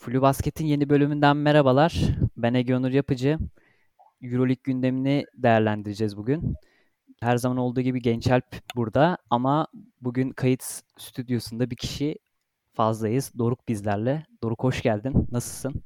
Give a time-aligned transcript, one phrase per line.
[0.00, 2.00] Flu Basket'in yeni bölümünden merhabalar.
[2.36, 3.38] Ben Ege Onur Yapıcı.
[4.22, 6.54] Euroleague gündemini değerlendireceğiz bugün.
[7.22, 8.44] Her zaman olduğu gibi Gençalp
[8.76, 9.66] burada ama
[10.00, 10.62] bugün kayıt
[10.98, 12.18] stüdyosunda bir kişi
[12.74, 13.32] fazlayız.
[13.38, 14.26] Doruk bizlerle.
[14.42, 15.28] Doruk hoş geldin.
[15.32, 15.82] Nasılsın?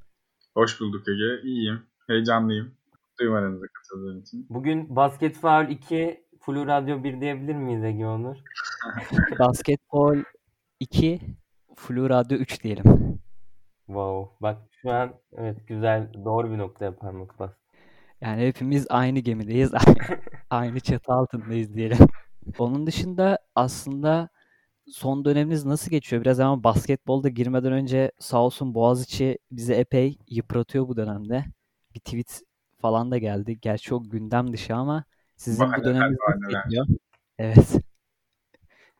[0.54, 1.48] Hoş bulduk Ege.
[1.48, 1.82] İyiyim.
[2.06, 2.74] Heyecanlıyım.
[3.10, 4.46] Mutluyum aranıza katıldığın için.
[4.50, 8.36] Bugün Basket Faul 2 Flu Radyo 1 diyebilir miyiz Ege Onur?
[9.38, 10.16] Basketbol
[10.80, 11.20] 2
[11.76, 13.14] Flu Radyo 3 diyelim.
[13.86, 14.36] Wow.
[14.40, 17.50] Bak şu an evet güzel doğru bir noktaya parmak bas.
[18.20, 19.72] Yani hepimiz aynı gemideyiz.
[20.50, 21.98] aynı çatı altındayız diyelim.
[22.58, 24.28] Onun dışında aslında
[24.86, 26.22] son döneminiz nasıl geçiyor?
[26.22, 31.44] Biraz ama basketbolda girmeden önce sağ olsun Boğaziçi bizi epey yıpratıyor bu dönemde.
[31.94, 32.42] Bir tweet
[32.80, 33.60] falan da geldi.
[33.60, 35.04] Gerçi o gündem dışı ama
[35.36, 36.86] sizin bu döneminiz nasıl geçiyor?
[37.38, 37.76] Evet.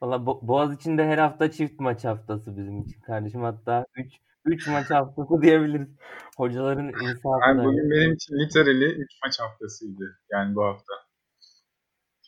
[0.02, 3.42] Valla Bo- Boğaz içinde her hafta çift maç haftası bizim için kardeşim.
[3.42, 4.14] Hatta 3
[4.44, 5.88] 3 maç haftası diyebiliriz.
[6.36, 7.46] Hocaların insafına.
[7.46, 10.20] Yani bugün benim için literally 3 maç haftasıydı.
[10.30, 10.94] Yani bu hafta.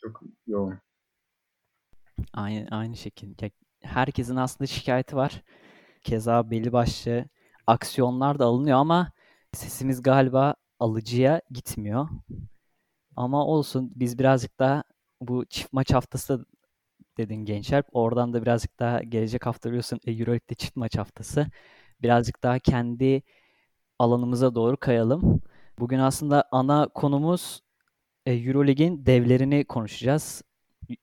[0.01, 0.79] Çok yoğun.
[2.33, 3.51] Aynı, aynı şekilde.
[3.81, 5.43] Herkesin aslında şikayeti var.
[6.03, 7.25] Keza belli başlı
[7.67, 9.11] aksiyonlar da alınıyor ama
[9.53, 12.07] sesimiz galiba alıcıya gitmiyor.
[13.15, 14.83] Ama olsun biz birazcık daha
[15.21, 16.45] bu çift maç haftası
[17.17, 17.83] dedin gençler.
[17.91, 21.47] Oradan da birazcık daha gelecek hafta biliyorsun Euroleague'de çift maç haftası.
[22.01, 23.21] Birazcık daha kendi
[23.99, 25.41] alanımıza doğru kayalım.
[25.79, 27.61] Bugün aslında ana konumuz
[28.25, 30.43] Euroleague'in devlerini konuşacağız.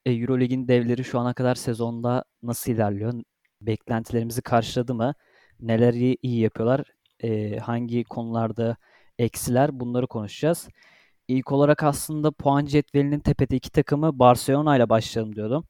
[0.05, 3.13] Euroleague'in devleri şu ana kadar sezonda nasıl ilerliyor?
[3.61, 5.13] Beklentilerimizi karşıladı mı?
[5.59, 6.83] Neleri iyi yapıyorlar?
[7.23, 8.77] E, hangi konularda
[9.19, 9.79] eksiler?
[9.79, 10.67] Bunları konuşacağız.
[11.27, 15.65] İlk olarak aslında puan cetvelinin tepede iki takımı Barcelona ile başlayalım diyordum.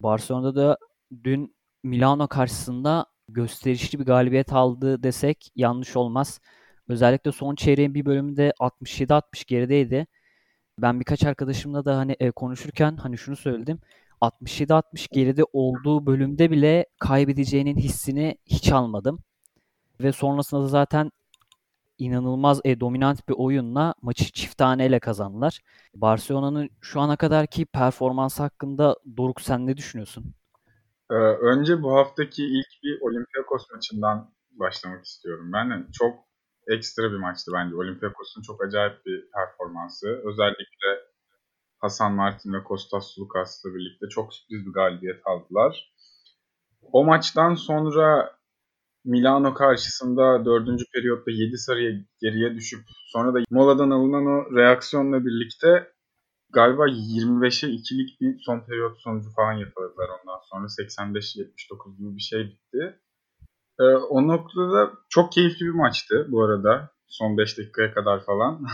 [0.00, 0.78] Barcelona'da da
[1.24, 6.40] dün Milano karşısında gösterişli bir galibiyet aldı desek yanlış olmaz.
[6.88, 10.06] Özellikle son çeyreğin bir bölümünde 67-60 gerideydi.
[10.78, 13.80] Ben birkaç arkadaşımla da hani e, konuşurken hani şunu söyledim.
[14.20, 19.18] 67-60 geride olduğu bölümde bile kaybedeceğinin hissini hiç almadım.
[20.00, 21.10] Ve sonrasında da zaten
[21.98, 25.60] inanılmaz e, dominant bir oyunla maçı çift taneyle kazandılar.
[25.94, 30.34] Barcelona'nın şu ana kadarki performans hakkında Doruk sen ne düşünüyorsun?
[31.10, 35.50] Ee, önce bu haftaki ilk bir Olympiakos maçından başlamak istiyorum.
[35.52, 36.14] Ben de çok
[36.66, 37.76] ekstra bir maçtı bence.
[37.76, 40.06] Olympiakos'un çok acayip bir performansı.
[40.24, 40.88] Özellikle
[41.78, 45.94] Hasan Martin ve Kostas Lukas'la birlikte çok sürpriz bir galibiyet aldılar.
[46.82, 48.36] O maçtan sonra
[49.04, 50.66] Milano karşısında 4.
[50.94, 55.93] periyotta 7 sarıya geriye düşüp sonra da moladan alınan o reaksiyonla birlikte
[56.54, 62.44] galiba 25'e 2'lik bir son periyot sonucu falan yakaladılar ondan sonra 85-79 gibi bir şey
[62.44, 63.00] bitti.
[63.80, 66.90] Ee, o noktada çok keyifli bir maçtı bu arada.
[67.06, 68.66] Son 5 dakikaya kadar falan.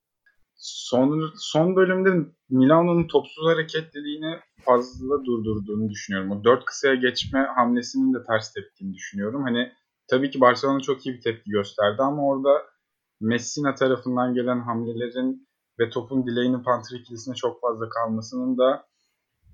[0.56, 6.30] son, son bölümde Milano'nun topsuz hareketliliğini fazla durdurduğunu düşünüyorum.
[6.30, 9.42] O 4 kısaya geçme hamlesinin de ters tepkini düşünüyorum.
[9.42, 9.72] Hani
[10.08, 12.62] tabii ki Barcelona çok iyi bir tepki gösterdi ama orada
[13.20, 15.45] Messina tarafından gelen hamlelerin
[15.78, 18.86] ve topun dileğinin Panther ikilisine çok fazla kalmasının da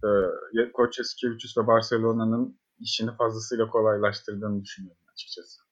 [0.05, 5.63] e, Koç Eskevicius ve Barcelona'nın işini fazlasıyla kolaylaştırdığını düşünüyorum açıkçası.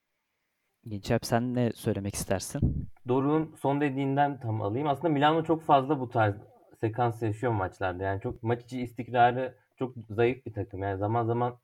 [0.89, 2.89] Gençep sen ne söylemek istersin?
[3.09, 4.89] Doruk'un son dediğinden tam alayım.
[4.89, 6.35] Aslında Milano çok fazla bu tarz
[6.81, 8.03] sekans yaşıyor maçlarda.
[8.03, 10.83] Yani çok maç içi istikrarı çok zayıf bir takım.
[10.83, 11.59] Yani zaman zaman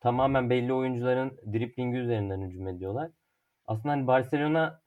[0.00, 3.10] tamamen belli oyuncuların driplingi üzerinden hücum ediyorlar.
[3.66, 4.80] Aslında hani Barcelona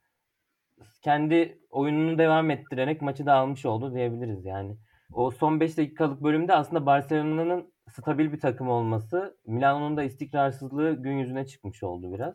[1.02, 4.76] kendi oyununu devam ettirerek maçı da almış oldu diyebiliriz yani.
[5.12, 11.18] O son 5 dakikalık bölümde aslında Barcelona'nın stabil bir takım olması, Milano'nun da istikrarsızlığı gün
[11.18, 12.34] yüzüne çıkmış oldu biraz.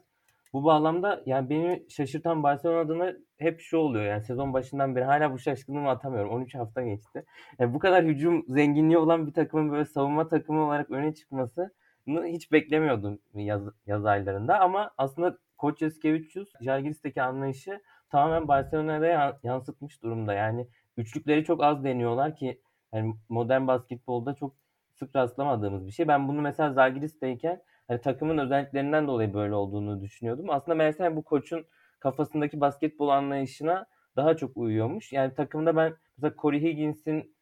[0.53, 5.34] Bu bağlamda yani beni şaşırtan Barcelona adına hep şu oluyor yani sezon başından beri hala
[5.34, 6.31] bu şaşkınlığımı atamıyorum.
[6.31, 7.25] 13 hafta geçti.
[7.59, 11.73] Yani bu kadar hücum zenginliği olan bir takımın böyle savunma takımı olarak öne çıkması
[12.08, 20.34] hiç beklemiyordum yaz, yaz aylarında ama aslında Koç Eskevicius Jalgiris'teki anlayışı tamamen Barcelona'da yansıtmış durumda.
[20.34, 20.67] Yani
[20.97, 22.61] üçlükleri çok az deniyorlar ki
[22.93, 24.55] yani modern basketbolda çok
[24.99, 26.08] sık rastlamadığımız bir şey.
[26.08, 30.49] Ben bunu mesela Zalgiris'teyken hani takımın özelliklerinden dolayı böyle olduğunu düşünüyordum.
[30.49, 31.66] Aslında mesela bu koçun
[31.99, 33.85] kafasındaki basketbol anlayışına
[34.16, 35.14] daha çok uyuyormuş.
[35.14, 37.35] Yani takımda ben mesela Corey Higgins'in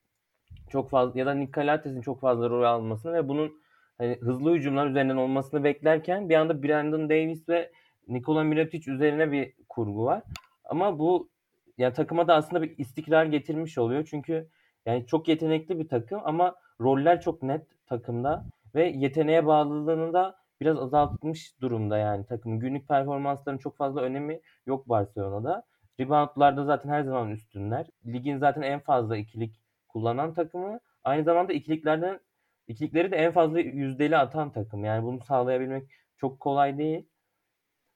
[0.70, 3.52] çok fazla ya da Nick Calates'in çok fazla rol almasını ve bunun
[3.98, 7.72] hani hızlı hücumlar üzerinden olmasını beklerken bir anda Brandon Davis ve
[8.08, 10.24] Nikola Mirotic üzerine bir kurgu var.
[10.70, 11.30] Ama bu
[11.78, 14.08] yani takıma da aslında bir istikrar getirmiş oluyor.
[14.10, 14.50] Çünkü
[14.86, 18.46] yani çok yetenekli bir takım ama roller çok net takımda
[18.76, 22.60] ve yeteneğe bağlılığını da biraz azaltmış durumda yani takım.
[22.60, 25.64] Günlük performansların çok fazla önemi yok Barcelona'da.
[26.00, 27.88] Reboundlarda zaten her zaman üstünler.
[28.06, 30.80] Ligin zaten en fazla ikilik kullanan takımı.
[31.04, 32.20] Aynı zamanda ikiliklerden
[32.68, 34.86] ikilikleri de en fazla yüzdeli atan takım.
[34.86, 37.10] Yani bunu sağlayabilmek çok kolay değil.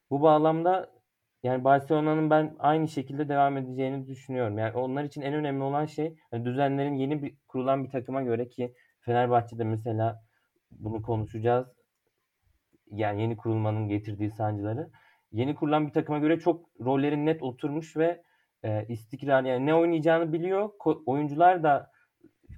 [0.10, 0.90] Bu bağlamda
[1.44, 4.58] yani Barcelona'nın ben aynı şekilde devam edeceğini düşünüyorum.
[4.58, 8.50] Yani onlar için en önemli olan şey yani düzenlerin yeni bir kurulan bir takıma göre
[8.50, 10.24] ki Fenerbahçe'de mesela
[10.72, 11.68] bunu konuşacağız.
[12.92, 14.90] Yani yeni kurulmanın getirdiği sancıları.
[15.32, 18.24] Yeni kurulan bir takıma göre çok rollerin net oturmuş ve
[18.64, 20.70] e, istikrar yani ne oynayacağını biliyor.
[20.80, 21.92] Ko- oyuncular da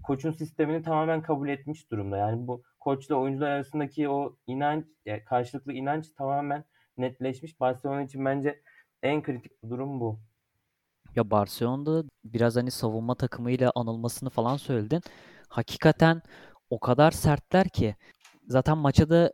[0.03, 2.17] koçun sistemini tamamen kabul etmiş durumda.
[2.17, 6.63] Yani bu koçla oyuncular arasındaki o inanç, yani karşılıklı inanç tamamen
[6.97, 7.59] netleşmiş.
[7.59, 8.61] Barcelona için bence
[9.05, 10.19] en kritik durum bu.
[11.15, 15.01] Ya Barcelona'da biraz hani savunma takımıyla anılmasını falan söyledin.
[15.49, 16.21] Hakikaten
[16.69, 17.95] o kadar sertler ki
[18.47, 19.31] zaten maça da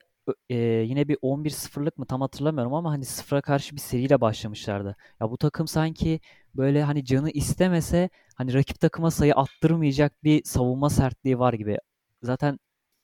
[0.50, 4.96] e, yine bir 11-0'lık mı tam hatırlamıyorum ama hani sıfıra karşı bir seriyle başlamışlardı.
[5.22, 6.20] Ya bu takım sanki
[6.56, 11.78] böyle hani canı istemese hani rakip takıma sayı attırmayacak bir savunma sertliği var gibi.
[12.24, 12.60] Zaten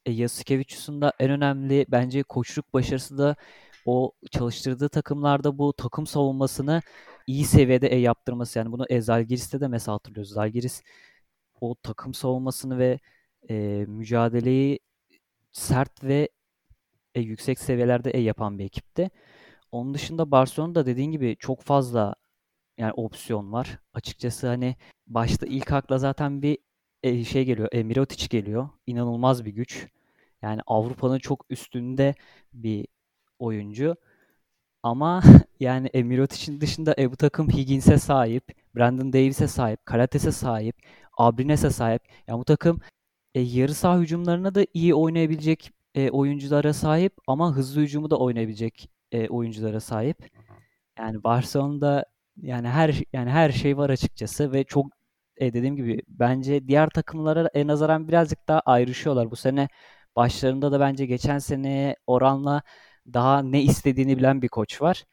[0.06, 3.36] e, Yasikevicius'un da en önemli bence koçluk başarısı da
[3.88, 6.82] o çalıştırdığı takımlarda bu takım savunmasını
[7.28, 8.60] iyi seviyede e yaptırması.
[8.60, 9.02] Yani bunu e,
[9.62, 10.32] de mesela hatırlıyoruz.
[10.32, 10.84] Zalgiris
[11.62, 13.00] o takım savunmasını ve
[13.50, 14.80] e, mücadeleyi
[15.52, 16.30] sert ve
[17.16, 19.10] e, yüksek seviyelerde e yapan bir ekipti.
[19.72, 22.16] Onun dışında Barcelona'da dediğin gibi çok fazla
[22.78, 23.80] yani opsiyon var.
[23.94, 24.76] Açıkçası hani
[25.08, 26.58] başta ilk akla zaten bir
[27.04, 27.70] e, şey geliyor.
[27.72, 28.70] E, Mirotic geliyor.
[28.88, 29.88] İnanılmaz bir güç.
[30.42, 32.16] Yani Avrupa'nın çok üstünde
[32.54, 32.88] bir
[33.40, 33.96] oyuncu.
[34.84, 35.24] Ama
[35.60, 38.44] yani Emirat için dışında e, bu takım Higgins'e sahip,
[38.76, 40.76] Brandon Davis'e sahip, Kalates'e sahip,
[41.18, 42.04] Abrines'e sahip.
[42.28, 42.80] Yani bu takım
[43.36, 48.90] e, yarı saha hücumlarına da iyi oynayabilecek e, oyunculara sahip ama hızlı hücumu da oynayabilecek
[49.12, 50.18] e, oyunculara sahip.
[51.00, 52.06] Yani Barcelona'da
[52.38, 54.86] yani her yani her şey var açıkçası ve çok
[55.38, 59.32] e, dediğim gibi bence diğer takımlara en nazaran birazcık daha ayrışıyorlar.
[59.32, 59.68] Bu sene
[60.16, 62.62] başlarında da bence geçen seneye oranla
[63.14, 65.06] daha ne istediğini bilen bir koç var.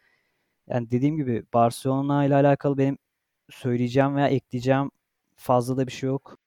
[0.68, 2.98] Yani dediğim gibi Barcelona ile alakalı benim
[3.50, 4.90] söyleyeceğim veya ekleyeceğim
[5.36, 6.38] fazla da bir şey yok.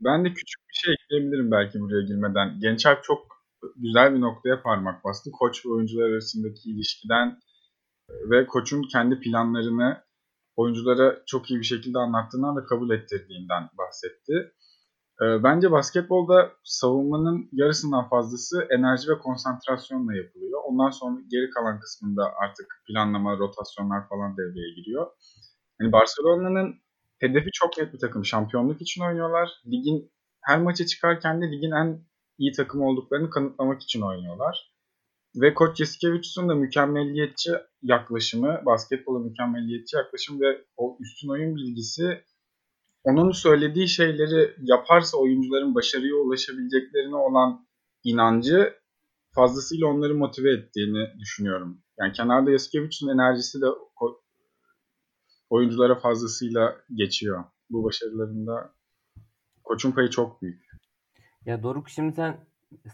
[0.00, 2.60] Ben de küçük bir şey ekleyebilirim belki buraya girmeden.
[2.60, 3.44] Gençer çok
[3.76, 5.30] güzel bir noktaya parmak bastı.
[5.30, 7.38] Koç ve oyuncular arasındaki ilişkiden
[8.10, 10.04] ve koçun kendi planlarını
[10.56, 14.52] oyunculara çok iyi bir şekilde anlattığından ve kabul ettirdiğinden bahsetti.
[15.22, 20.60] Ee, bence basketbolda savunmanın yarısından fazlası enerji ve konsantrasyonla yapılıyor.
[20.64, 25.06] Ondan sonra geri kalan kısmında artık planlama, rotasyonlar falan devreye giriyor.
[25.80, 26.74] Yani Barcelona'nın
[27.18, 28.24] hedefi çok net bir takım.
[28.24, 29.50] Şampiyonluk için oynuyorlar.
[29.66, 30.12] Ligin
[30.42, 32.04] her maça çıkarken de ligin en
[32.38, 34.70] iyi takım olduklarını kanıtlamak için oynuyorlar.
[35.36, 37.50] Ve Koç Jasikevicius'un da mükemmelliyetçi
[37.82, 42.24] yaklaşımı, basketbola mükemmelliyetçi yaklaşım ve o üstün oyun bilgisi
[43.04, 47.66] onun söylediği şeyleri yaparsa oyuncuların başarıya ulaşabileceklerine olan
[48.04, 48.74] inancı
[49.34, 51.82] fazlasıyla onları motive ettiğini düşünüyorum.
[51.98, 53.66] Yani kenarda Yasikevicius'un enerjisi de
[55.50, 57.44] oyunculara fazlasıyla geçiyor.
[57.70, 58.74] Bu başarılarında
[59.64, 60.70] koçun payı çok büyük.
[61.46, 62.36] Ya Doruk şimdi sen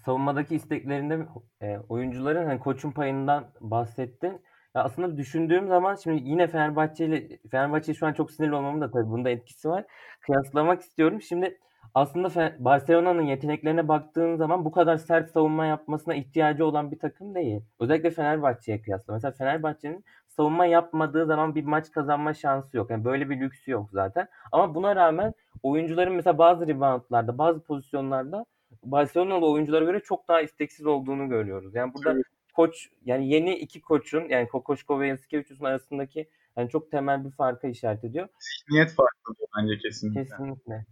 [0.05, 1.29] savunmadaki isteklerinde
[1.61, 4.43] e, oyuncuların hani koçun payından bahsettin.
[4.77, 8.91] Ya aslında düşündüğüm zaman şimdi yine Fenerbahçe ile Fenerbahçe şu an çok sinirli olmamın da
[8.91, 9.85] tabii bunda etkisi var.
[10.21, 11.23] Kıyaslamak istiyorum.
[11.23, 11.59] Şimdi
[11.95, 17.61] aslında Barcelona'nın yeteneklerine baktığın zaman bu kadar sert savunma yapmasına ihtiyacı olan bir takım değil.
[17.81, 19.13] Özellikle Fenerbahçe'ye kıyasla.
[19.13, 22.91] Mesela Fenerbahçe'nin savunma yapmadığı zaman bir maç kazanma şansı yok.
[22.91, 24.29] Yani böyle bir lüksü yok zaten.
[24.53, 28.45] Ama buna rağmen oyuncuların mesela bazı reboundlarda, bazı pozisyonlarda
[28.85, 31.75] Barcelona'lı oyunculara göre çok daha isteksiz olduğunu görüyoruz.
[31.75, 36.91] Yani burada evet koç yani yeni iki koçun yani Kokoşko ve Yasikevicius'un arasındaki yani çok
[36.91, 38.29] temel bir farka işaret ediyor.
[38.41, 40.23] Zihniyet farklı bence kesinlikle.
[40.23, 40.87] Kesinlikle.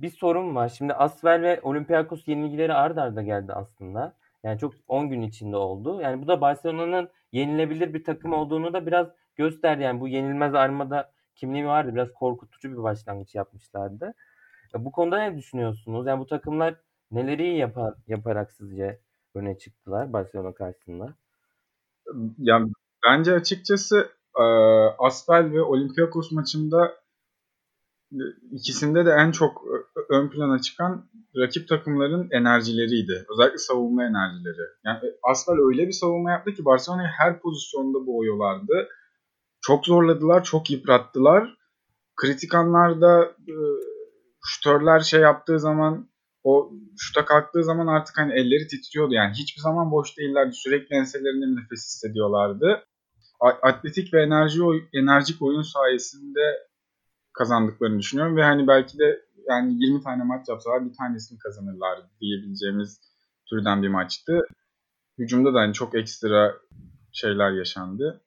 [0.00, 0.68] Bir sorun var.
[0.68, 4.16] Şimdi Asvel ve Olympiakos yenilgileri ard arda geldi aslında.
[4.42, 6.00] Yani çok 10 gün içinde oldu.
[6.00, 9.82] Yani bu da Barcelona'nın yenilebilir bir takım olduğunu da biraz gösterdi.
[9.82, 11.94] Yani bu yenilmez armada kimliği vardı.
[11.94, 14.14] Biraz korkutucu bir başlangıç yapmışlardı.
[14.74, 16.06] Bu konuda ne düşünüyorsunuz?
[16.06, 16.74] Yani bu takımlar
[17.10, 19.00] neleri yapar, yaparak sizce
[19.34, 21.14] öne çıktılar Barcelona karşısında?
[22.38, 22.72] Yani
[23.06, 24.08] bence açıkçası
[24.38, 24.44] e,
[24.98, 26.94] Asfel ve Olympiakos maçında
[28.12, 29.64] e, ikisinde de en çok
[30.10, 33.26] ön plana çıkan rakip takımların enerjileriydi.
[33.32, 34.68] Özellikle savunma enerjileri.
[34.84, 38.88] Yani e, Asfel öyle bir savunma yaptı ki Barcelona'yı her pozisyonda boğuyorlardı.
[39.60, 41.58] Çok zorladılar, çok yıprattılar.
[42.16, 43.36] Kritik anlarda
[44.44, 46.08] şütörler şey yaptığı zaman
[46.44, 49.14] o şuta kalktığı zaman artık hani elleri titriyordu.
[49.14, 50.52] Yani hiçbir zaman boş değillerdi.
[50.52, 52.84] Sürekli enselerinde nefes hissediyorlardı.
[53.40, 56.68] Atletik ve enerji enerjik oyun sayesinde
[57.32, 63.00] kazandıklarını düşünüyorum ve hani belki de yani 20 tane maç yapsalar bir tanesini kazanırlar diyebileceğimiz
[63.50, 64.40] türden bir maçtı.
[65.18, 66.54] Hücumda da hani çok ekstra
[67.12, 68.22] şeyler yaşandı.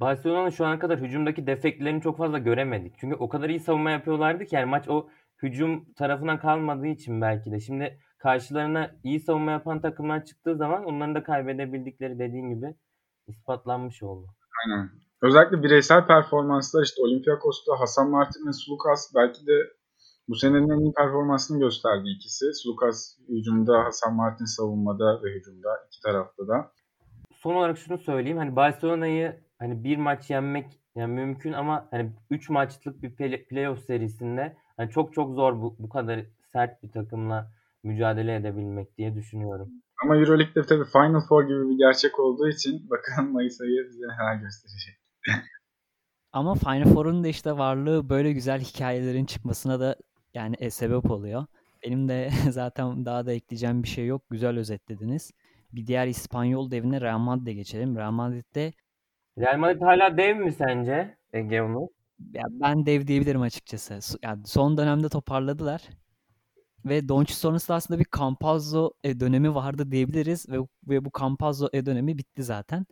[0.00, 2.94] Barcelona'nın şu ana kadar hücumdaki defeklerini çok fazla göremedik.
[2.98, 5.08] Çünkü o kadar iyi savunma yapıyorlardı ki yani maç o
[5.42, 7.60] hücum tarafından kalmadığı için belki de.
[7.60, 12.74] Şimdi karşılarına iyi savunma yapan takımlar çıktığı zaman onların da kaybedebildikleri dediğin gibi
[13.26, 14.26] ispatlanmış oldu.
[14.64, 14.90] Aynen.
[15.22, 19.52] Özellikle bireysel performanslar işte Olympiakos'ta Hasan Martin ve Sulukas belki de
[20.28, 22.54] bu senenin en iyi performansını gösterdi ikisi.
[22.54, 26.72] Sulukas hücumda, Hasan Martin savunmada ve hücumda iki tarafta da.
[27.32, 28.38] Son olarak şunu söyleyeyim.
[28.38, 33.84] Hani Barcelona'yı hani bir maç yenmek yani mümkün ama hani 3 maçlık bir play- playoff
[33.84, 39.68] serisinde hani çok çok zor bu, bu kadar sert bir takımla mücadele edebilmek diye düşünüyorum.
[40.02, 44.34] Ama Euroleague'de tabii Final Four gibi bir gerçek olduğu için bakalım Mayıs ayı bize neler
[44.34, 44.94] gösterecek.
[46.32, 49.96] Ama Final Four'un da işte varlığı böyle güzel hikayelerin çıkmasına da
[50.34, 51.46] yani e, sebep oluyor.
[51.84, 54.22] Benim de zaten daha da ekleyeceğim bir şey yok.
[54.30, 55.30] Güzel özetlediniz.
[55.72, 57.96] Bir diğer İspanyol devine Real Madrid'e geçelim.
[57.96, 58.72] Real Madrid'de
[59.38, 61.88] Real Madrid hala dev mi sence Ege Onur?
[62.32, 64.18] ya ben dev diyebilirim açıkçası.
[64.22, 65.82] Yani son dönemde toparladılar.
[66.84, 71.86] Ve Doncic sonrası aslında bir Campazzo e, dönemi vardı diyebiliriz ve, ve bu Campazzo e
[71.86, 72.86] dönemi bitti zaten.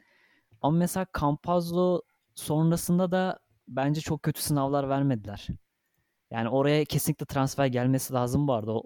[0.62, 2.02] Ama mesela Campazzo
[2.34, 5.48] sonrasında da bence çok kötü sınavlar vermediler.
[6.30, 8.72] Yani oraya kesinlikle transfer gelmesi lazım arada.
[8.72, 8.82] O,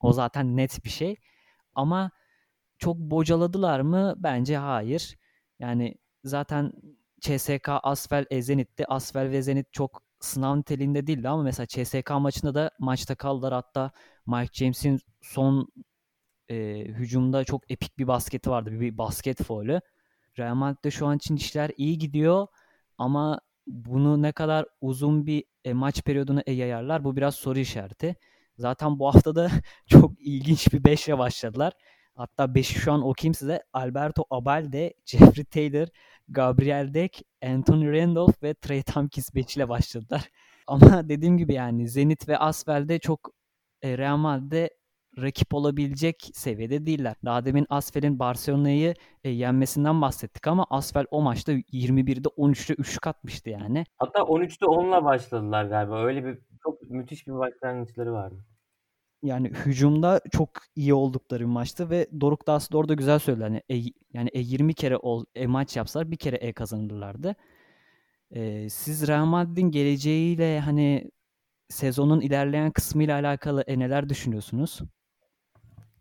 [0.00, 1.16] o zaten net bir şey.
[1.74, 2.10] Ama
[2.78, 4.14] çok bocaladılar mı?
[4.18, 5.18] Bence hayır.
[5.58, 6.72] Yani zaten
[7.20, 8.86] CSK, Asfel, Ezenit'ti.
[8.86, 13.52] Asfel ve Zenit çok sınav niteliğinde değildi ama mesela CSK maçında da maçta kaldılar.
[13.52, 13.90] Hatta
[14.26, 15.68] Mike James'in son
[16.48, 18.72] e, hücumda çok epik bir basketi vardı.
[18.72, 19.80] Bir, bir basket faulü.
[20.38, 22.46] Real Madrid'de şu an için işler iyi gidiyor
[22.98, 28.16] ama bunu ne kadar uzun bir e, maç periyoduna e, yayarlar bu biraz soru işareti.
[28.58, 29.50] Zaten bu hafta da
[29.86, 31.72] çok ilginç bir 5'le başladılar.
[32.20, 33.62] Hatta 5'i şu an okuyayım size.
[33.72, 35.88] Alberto Abalde, Jeffrey Taylor,
[36.28, 40.30] Gabriel Deck, Anthony Randolph ve Trey Tompkins 5 ile başladılar.
[40.66, 43.30] Ama dediğim gibi yani Zenit ve Asfel'de çok
[43.82, 44.70] e, Real Madrid'de
[45.22, 47.14] rakip olabilecek seviyede değiller.
[47.24, 53.50] Daha demin Asfel'in Barcelona'yı e, yenmesinden bahsettik ama Asfel o maçta 21'de 13'te 3 katmıştı
[53.50, 53.84] yani.
[53.98, 56.04] Hatta 13'te 10'la başladılar galiba.
[56.04, 58.44] Öyle bir çok müthiş bir başlangıçları vardı.
[59.22, 63.42] Yani hücumda çok iyi oldukları bir maçtı ve Doruk da aslında orada güzel söyledi.
[63.44, 67.36] Hani e, yani e 20 kere ol, e maç yapsalar bir kere e kazanırlardı.
[68.30, 71.10] E, siz Real Madrid'in geleceğiyle hani
[71.68, 74.80] sezonun ilerleyen kısmıyla alakalı e, neler düşünüyorsunuz?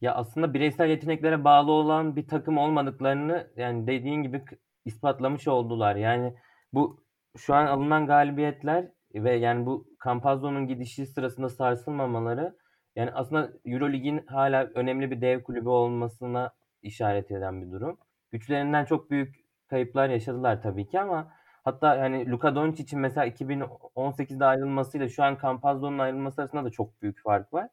[0.01, 4.45] Ya aslında bireysel yeteneklere bağlı olan bir takım olmadıklarını yani dediğin gibi
[4.85, 5.95] ispatlamış oldular.
[5.95, 6.33] Yani
[6.73, 7.03] bu
[7.37, 12.57] şu an alınan galibiyetler ve yani bu Campazzo'nun gidişi sırasında sarsılmamaları
[12.99, 17.97] yani aslında Eurolig'in hala önemli bir dev kulübü olmasına işaret eden bir durum.
[18.31, 19.35] Güçlerinden çok büyük
[19.69, 21.31] kayıplar yaşadılar tabii ki ama
[21.63, 27.23] hatta yani Luka Doncic'in mesela 2018'de ayrılmasıyla şu an Campazzo'nun ayrılması arasında da çok büyük
[27.23, 27.67] fark var.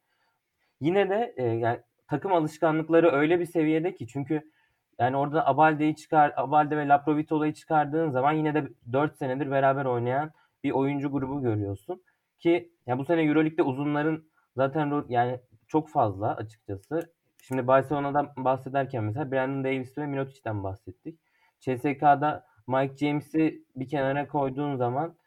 [0.81, 4.51] Yine de e, yani takım alışkanlıkları öyle bir seviyede ki çünkü
[4.99, 10.31] yani orada Abalde'yi çıkar, Abalde ve Laprovitola'yı çıkardığın zaman yine de 4 senedir beraber oynayan
[10.63, 12.03] bir oyuncu grubu görüyorsun.
[12.39, 14.23] Ki yani bu sene Euroleague'de uzunların
[14.57, 17.13] zaten yani çok fazla açıkçası.
[17.43, 21.19] Şimdi Barcelona'dan bahsederken mesela Brandon Davis ve Minotic'den bahsettik.
[21.59, 25.17] CSK'da Mike James'i bir kenara koyduğun zaman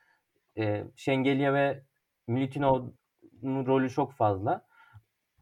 [0.58, 1.82] e, Şengelya ve
[2.26, 4.66] Milutinov'un rolü çok fazla.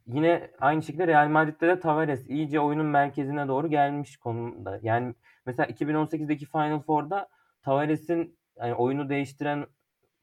[0.06, 4.78] Yine aynı şekilde Real Madrid'de de Tavares iyice oyunun merkezine doğru gelmiş konumda.
[4.82, 5.14] Yani
[5.46, 7.28] mesela 2018'deki Final Four'da
[7.62, 9.66] Tavares'in yani oyunu değiştiren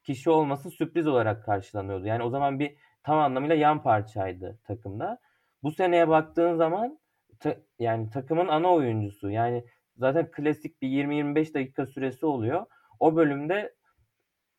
[0.04, 2.06] kişi olması sürpriz olarak karşılanıyordu.
[2.06, 2.76] Yani o zaman bir
[3.06, 5.20] tam anlamıyla yan parçaydı takımda.
[5.64, 7.00] Bu seneye baktığın zaman
[7.40, 9.30] ta, yani takımın ana oyuncusu.
[9.30, 9.66] Yani
[9.98, 12.66] zaten klasik bir 20-25 dakika süresi oluyor.
[13.00, 13.74] O bölümde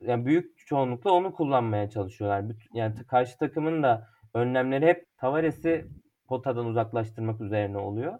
[0.00, 2.56] yani büyük çoğunlukla onu kullanmaya çalışıyorlar.
[2.72, 5.86] Yani karşı takımın da önlemleri hep Tavares'i
[6.28, 8.18] potadan uzaklaştırmak üzerine oluyor.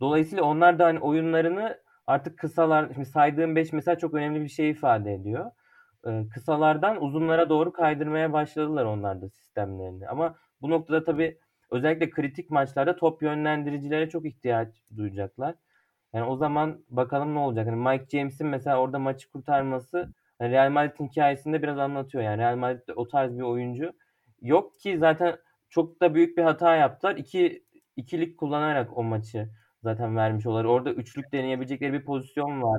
[0.00, 4.70] Dolayısıyla onlar da hani oyunlarını artık kısalar, şimdi saydığım 5 mesela çok önemli bir şey
[4.70, 5.50] ifade ediyor.
[6.34, 10.08] Kısalardan uzunlara doğru kaydırmaya başladılar onlar da sistemlerini.
[10.08, 11.38] Ama bu noktada tabii
[11.70, 15.54] özellikle kritik maçlarda top yönlendiricilere çok ihtiyaç duyacaklar.
[16.12, 17.66] Yani o zaman bakalım ne olacak.
[17.66, 22.24] Yani Mike James'in mesela orada maçı kurtarması yani Real Madrid'in hikayesinde biraz anlatıyor.
[22.24, 23.92] Yani Real Madrid'de o tarz bir oyuncu
[24.42, 25.36] yok ki zaten
[25.70, 27.16] çok da büyük bir hata yaptılar.
[27.16, 27.64] İki
[27.96, 29.50] ikilik kullanarak o maçı
[29.82, 30.64] zaten vermiş olar.
[30.64, 32.78] Orada üçlük deneyebilecekleri bir pozisyon var.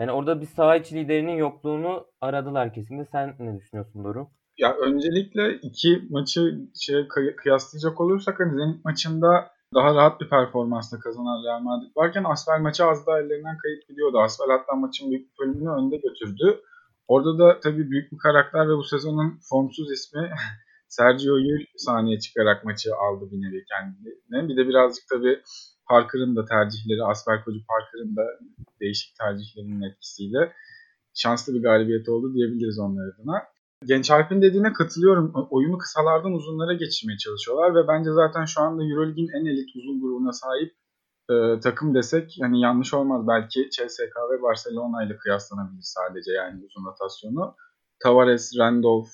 [0.00, 3.08] Yani orada bir saha içi liderinin yokluğunu aradılar kesinlikle.
[3.12, 4.30] Sen ne düşünüyorsun Doruk?
[4.58, 6.40] Ya öncelikle iki maçı
[6.80, 12.60] şey kıyaslayacak olursak hani Zenit maçında daha rahat bir performansla kazanan Real Madrid varken Asfel
[12.60, 14.18] maçı az daha ellerinden kayıp gidiyordu.
[14.20, 16.60] Asfel hatta maçın büyük bir bölümünü önde götürdü.
[17.08, 20.30] Orada da tabii büyük bir karakter ve bu sezonun formsuz ismi
[20.88, 24.48] Sergio Yul sahneye çıkarak maçı aldı bir nevi kendine.
[24.48, 25.42] Bir de birazcık tabii
[25.88, 28.24] Parker'ın da tercihleri, Asper Kocu Parker'ın da
[28.80, 30.52] değişik tercihlerinin etkisiyle
[31.14, 33.42] şanslı bir galibiyet oldu diyebiliriz onlar adına.
[33.84, 35.32] Genç Alp'in dediğine katılıyorum.
[35.50, 40.32] Oyunu kısalardan uzunlara geçirmeye çalışıyorlar ve bence zaten şu anda Euroleague'in en elit uzun grubuna
[40.32, 40.72] sahip
[41.30, 43.28] e, takım desek yani yanlış olmaz.
[43.28, 47.54] Belki CSK ve Barcelona ile kıyaslanabilir sadece yani uzun rotasyonu.
[48.02, 49.08] Tavares, Randolph,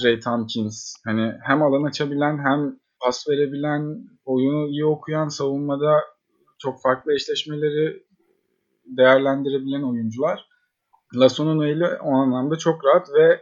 [0.00, 6.00] Trey Tompkins hani hem alan açabilen hem pas verebilen, oyunu iyi okuyan, savunmada
[6.58, 8.06] çok farklı eşleşmeleri
[8.84, 10.48] değerlendirebilen oyuncular.
[11.14, 13.40] Lasso'nun eli o anlamda çok rahat ve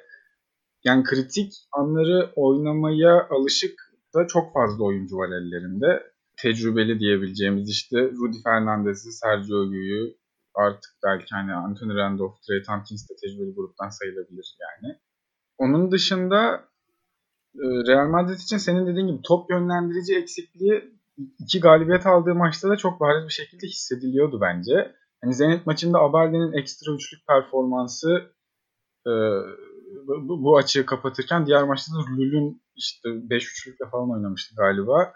[0.85, 3.81] yani kritik anları oynamaya alışık
[4.15, 6.11] da çok fazla oyuncu var ellerinde.
[6.37, 10.15] Tecrübeli diyebileceğimiz işte Rudy Fernandez'i, Sergio Agu'yu
[10.55, 14.99] artık belki hani Anthony Randolph, Trey Tompkins de tecrübeli gruptan sayılabilir yani.
[15.59, 16.65] Onun dışında
[17.55, 21.01] e, Real Madrid için senin dediğin gibi top yönlendirici eksikliği
[21.39, 24.95] iki galibiyet aldığı maçta da çok bariz bir şekilde hissediliyordu bence.
[25.25, 28.33] Hani Zenit maçında Abalde'nin ekstra üçlük performansı
[29.07, 29.13] e,
[30.07, 35.13] bu, bu açığı kapatırken diğer maçta da Lül'ün işte 5 üçlükle falan oynamıştı galiba.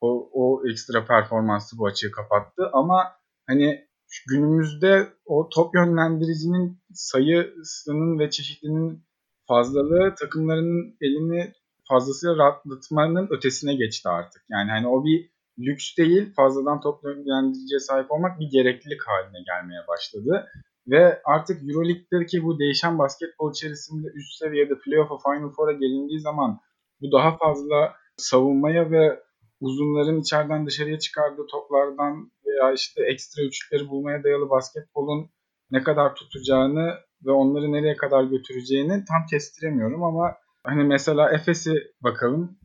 [0.00, 3.12] O, o ekstra performansı bu açığı kapattı ama
[3.46, 3.88] hani
[4.28, 9.04] günümüzde o top yönlendiricinin sayısının ve çeşitliliğinin
[9.48, 11.52] fazlalığı takımlarının elini
[11.88, 14.42] fazlasıyla rahatlatmanın ötesine geçti artık.
[14.50, 19.86] Yani hani o bir lüks değil, fazladan top yönlendiriciye sahip olmak bir gereklilik haline gelmeye
[19.88, 20.46] başladı.
[20.86, 26.60] Ve artık Euroleague'deki bu değişen basketbol içerisinde üst seviyede playoff'a, Final Four'a gelindiği zaman
[27.00, 29.20] bu daha fazla savunmaya ve
[29.60, 35.30] uzunların içeriden dışarıya çıkardığı toplardan veya işte ekstra üçlükleri bulmaya dayalı basketbolun
[35.70, 36.94] ne kadar tutacağını
[37.26, 42.58] ve onları nereye kadar götüreceğini tam kestiremiyorum ama hani mesela Efes'i bakalım.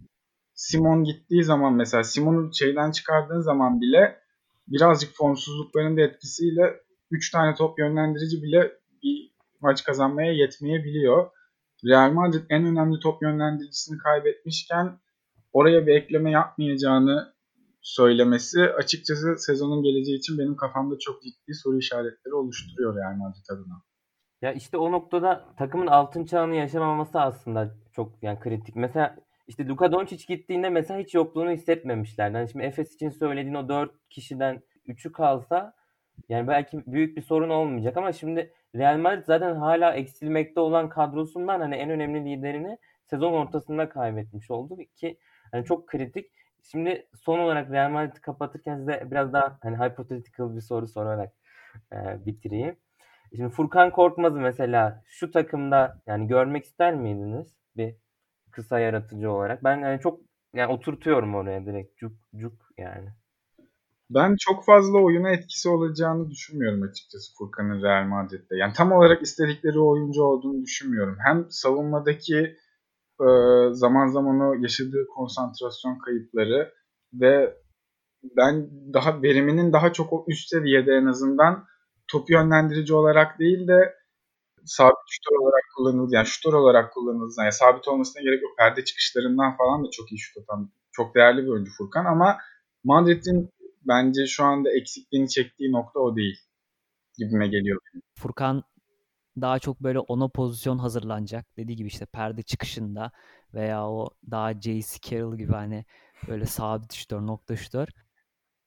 [0.60, 4.19] Simon gittiği zaman mesela Simon'u şeyden çıkardığın zaman bile
[4.67, 8.72] birazcık formsuzlukların da etkisiyle 3 tane top yönlendirici bile
[9.04, 11.30] bir maç kazanmaya yetmeyebiliyor.
[11.86, 15.00] Real Madrid en önemli top yönlendiricisini kaybetmişken
[15.54, 17.34] oraya bir ekleme yapmayacağını
[17.82, 23.82] söylemesi açıkçası sezonun geleceği için benim kafamda çok ciddi soru işaretleri oluşturuyor Real Madrid adına.
[24.41, 28.76] Ya işte o noktada takımın altın çağını yaşamaması aslında çok yani kritik.
[28.76, 29.15] Mesela
[29.50, 32.38] işte Luka Doncic gittiğinde mesela hiç yokluğunu hissetmemişlerdi.
[32.38, 35.74] Yani şimdi Efes için söylediğin o 4 kişiden 3'ü kalsa
[36.30, 41.60] yani belki büyük bir sorun olmayacak ama şimdi Real Madrid zaten hala eksilmekte olan kadrosundan
[41.60, 45.18] hani en önemli liderini sezon ortasında kaybetmiş oldu ki
[45.52, 46.32] hani çok kritik.
[46.72, 51.34] Şimdi son olarak Real Madrid'i kapatırken size biraz daha hani hypothetical bir soru sorarak
[51.94, 52.76] e, bitireyim.
[53.36, 57.96] Şimdi Furkan Korkmaz'ı mesela şu takımda yani görmek ister miydiniz bir
[58.52, 59.64] kısa yaratıcı olarak?
[59.64, 60.20] Ben yani çok
[60.54, 63.10] yani oturtuyorum oraya direkt cuk cuk yani.
[64.10, 68.56] Ben çok fazla oyuna etkisi olacağını düşünmüyorum açıkçası Furkan'ın Real Madrid'de.
[68.56, 71.18] Yani tam olarak istedikleri oyuncu olduğunu düşünmüyorum.
[71.26, 72.58] Hem savunmadaki
[73.22, 73.28] e,
[73.72, 76.74] zaman zaman o yaşadığı konsantrasyon kayıpları
[77.14, 77.58] ve
[78.38, 81.66] ben daha veriminin daha çok o üst seviyede en azından
[82.08, 83.94] top yönlendirici olarak değil de
[84.65, 86.15] sabit şutör olarak kullanıldı.
[86.15, 87.34] Yani şutör olarak kullanıldı.
[87.39, 88.58] Yani sabit olmasına gerek yok.
[88.58, 92.38] Perde çıkışlarından falan da çok iyi şut atan çok değerli bir oyuncu Furkan ama
[92.84, 93.50] Madrid'in
[93.88, 96.38] bence şu anda eksikliğini çektiği nokta o değil
[97.17, 97.82] gibime geliyor.
[98.15, 98.63] Furkan
[99.41, 101.45] daha çok böyle ona pozisyon hazırlanacak.
[101.58, 103.12] Dediği gibi işte perde çıkışında
[103.54, 105.00] veya o daha J.C.
[105.02, 105.86] Carroll gibi hani
[106.28, 107.88] böyle sabit şutör, nokta şutör.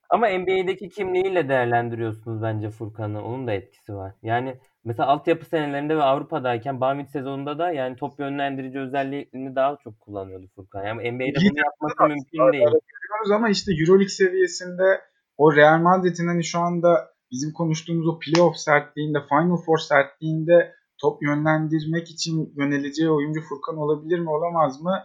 [0.09, 3.25] Ama NBA'deki kimliğiyle değerlendiriyorsunuz bence Furkan'ı.
[3.25, 4.13] Onun da etkisi var.
[4.23, 9.99] Yani mesela altyapı senelerinde ve Avrupa'dayken Bamit sezonunda da yani top yönlendirici özelliğini daha çok
[9.99, 10.83] kullanıyordu Furkan.
[10.83, 12.63] Yani NBA'de bunu yapması mümkün değil.
[12.63, 15.01] Görüyoruz ama işte EuroLeague seviyesinde
[15.37, 21.23] o Real Madrid'in hani şu anda bizim konuştuğumuz o playoff sertliğinde, Final Four sertliğinde top
[21.23, 25.03] yönlendirmek için yöneleceği oyuncu Furkan olabilir mi olamaz mı?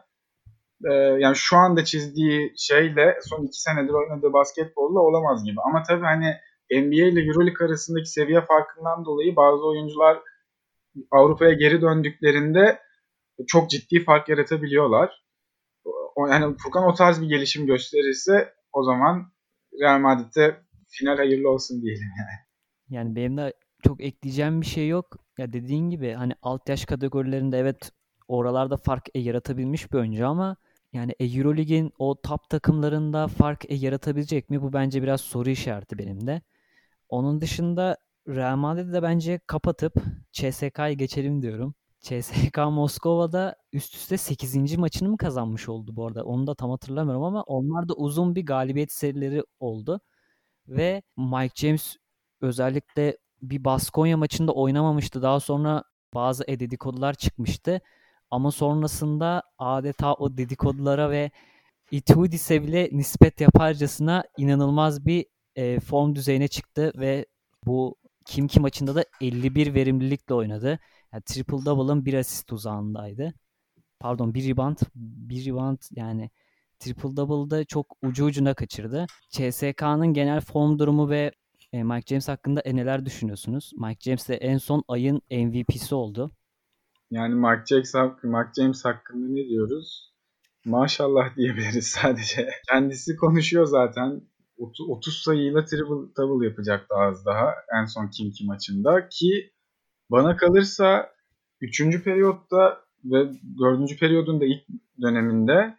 [0.90, 5.60] Ee, yani şu anda çizdiği şeyle son iki senedir oynadığı basketbolla olamaz gibi.
[5.60, 6.34] Ama tabii hani
[6.70, 10.18] NBA ile Euroleague arasındaki seviye farkından dolayı bazı oyuncular
[11.10, 12.78] Avrupa'ya geri döndüklerinde
[13.46, 15.24] çok ciddi fark yaratabiliyorlar.
[16.30, 19.32] yani Furkan o tarz bir gelişim gösterirse o zaman
[19.80, 20.56] Real Madrid'e
[20.88, 22.48] final hayırlı olsun diyelim yani.
[22.88, 23.52] Yani benim de
[23.82, 25.16] çok ekleyeceğim bir şey yok.
[25.38, 27.92] Ya dediğin gibi hani alt yaş kategorilerinde evet
[28.28, 30.56] oralarda fark e, yaratabilmiş bir oyuncu ama
[30.92, 34.62] yani e, Eurolig'in o top takımlarında fark e, yaratabilecek mi?
[34.62, 36.42] Bu bence biraz soru işareti benim de.
[37.08, 37.96] Onun dışında
[38.28, 39.94] Real Madrid'i de bence kapatıp
[40.32, 41.74] CSK'yı geçelim diyorum.
[42.00, 44.78] CSK Moskova'da üst üste 8.
[44.78, 46.24] maçını mı kazanmış oldu bu arada?
[46.24, 50.00] Onu da tam hatırlamıyorum ama onlar da uzun bir galibiyet serileri oldu.
[50.68, 51.96] Ve Mike James
[52.40, 55.22] özellikle bir Baskonya maçında oynamamıştı.
[55.22, 57.80] Daha sonra bazı e dedikodular çıkmıştı.
[58.30, 61.30] Ama sonrasında adeta o dedikodulara ve
[61.90, 65.26] Itudis'e bile nispet yaparcasına inanılmaz bir
[65.58, 67.26] e, form düzeyine çıktı ve
[67.66, 67.96] bu
[68.28, 70.78] Kimki maçında da 51 verimlilikle oynadı.
[71.12, 73.34] Yani triple double'ın bir asist uzağındaydı.
[74.00, 76.30] Pardon bir rebound, bir rebound yani
[76.78, 79.06] triple double'da çok ucu ucuna kaçırdı.
[79.30, 81.32] CSK'nın genel form durumu ve
[81.72, 83.72] e, Mike James hakkında e, neler düşünüyorsunuz?
[83.76, 86.30] Mike James de en son ayın MVP'si oldu.
[87.10, 90.12] Yani Mike James, Mike James hakkında ne diyoruz?
[90.64, 92.50] Maşallah diyebiliriz sadece.
[92.68, 94.22] Kendisi konuşuyor zaten.
[94.58, 99.52] 30 sayıyla triple double yapacaktı az daha en son Kimki maçında ki
[100.10, 101.12] bana kalırsa
[101.60, 102.04] 3.
[102.04, 104.00] periyotta ve 4.
[104.00, 104.64] periyodun da ilk
[105.02, 105.76] döneminde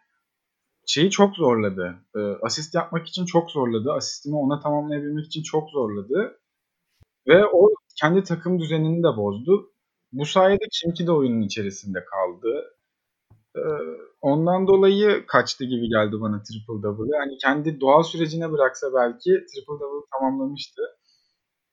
[0.86, 1.96] şeyi çok zorladı.
[2.16, 3.92] E, asist yapmak için çok zorladı.
[3.94, 6.40] Asistini ona tamamlayabilmek için çok zorladı.
[7.28, 9.72] Ve o kendi takım düzenini de bozdu.
[10.12, 12.76] Bu sayede Kimki de oyunun içerisinde kaldı.
[13.56, 13.62] E,
[14.22, 17.18] ondan dolayı kaçtı gibi geldi bana triple double.
[17.18, 20.82] Yani kendi doğal sürecine bıraksa belki triple double tamamlamıştı.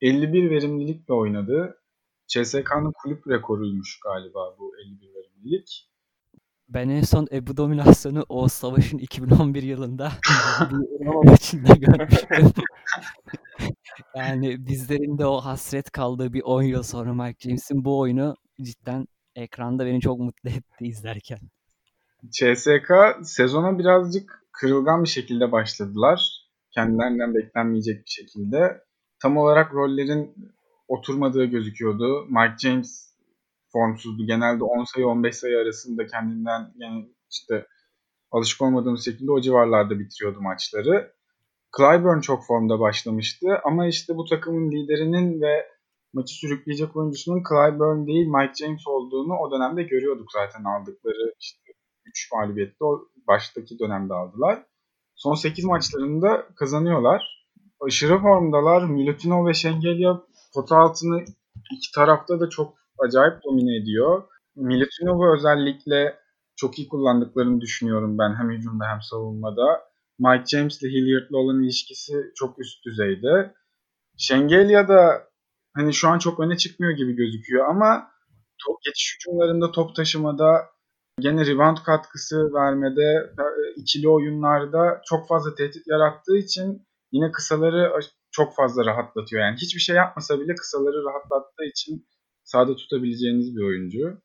[0.00, 1.78] 51 verimlilikle oynadı.
[2.26, 5.90] CSK'nın kulüp rekoruymuş galiba bu 51 verimlilik.
[6.68, 10.12] Ben en son Ebu dominasyonu o savaşın 2011 yılında
[11.00, 12.52] bir maçında görmüştüm.
[14.14, 19.06] yani bizlerin de o hasret kaldığı bir 10 yıl sonra Mike James'in bu oyunu cidden
[19.34, 21.38] ekranda beni çok mutlu etti izlerken.
[22.30, 26.46] CSK sezona birazcık kırılgan bir şekilde başladılar.
[26.70, 28.80] Kendilerinden beklenmeyecek bir şekilde.
[29.22, 30.34] Tam olarak rollerin
[30.88, 32.26] oturmadığı gözüküyordu.
[32.26, 33.16] Mike James
[33.72, 34.26] formsuzdu.
[34.26, 37.66] Genelde 10 sayı 15 sayı arasında kendinden yani işte
[38.30, 41.12] alışık olmadığımız şekilde o civarlarda bitiriyordu maçları.
[41.76, 45.66] Clyburn çok formda başlamıştı ama işte bu takımın liderinin ve
[46.12, 51.65] maçı sürükleyecek oyuncusunun Clyburn değil Mike James olduğunu o dönemde görüyorduk zaten aldıkları işte
[52.16, 54.62] 3 mağlubiyette o baştaki dönemde aldılar.
[55.14, 57.46] Son 8 maçlarında kazanıyorlar.
[57.80, 58.84] Aşırı formdalar.
[58.84, 60.22] Milutinov ve Şengelya
[60.54, 61.24] pota altını
[61.72, 64.22] iki tarafta da çok acayip domine ediyor.
[64.56, 66.18] Milutinov'u özellikle
[66.56, 69.80] çok iyi kullandıklarını düşünüyorum ben hem hücumda hem savunmada.
[70.18, 73.54] Mike James ile Hilliard'la olan ilişkisi çok üst düzeyde.
[74.18, 75.28] Şengelya da
[75.74, 78.10] hani şu an çok öne çıkmıyor gibi gözüküyor ama
[78.66, 80.75] top geçiş hücumlarında top taşımada
[81.20, 83.32] gene rebound katkısı vermede
[83.76, 87.92] ikili oyunlarda çok fazla tehdit yarattığı için yine kısaları
[88.30, 89.42] çok fazla rahatlatıyor.
[89.42, 92.06] Yani hiçbir şey yapmasa bile kısaları rahatlattığı için
[92.44, 94.20] sağda tutabileceğiniz bir oyuncu.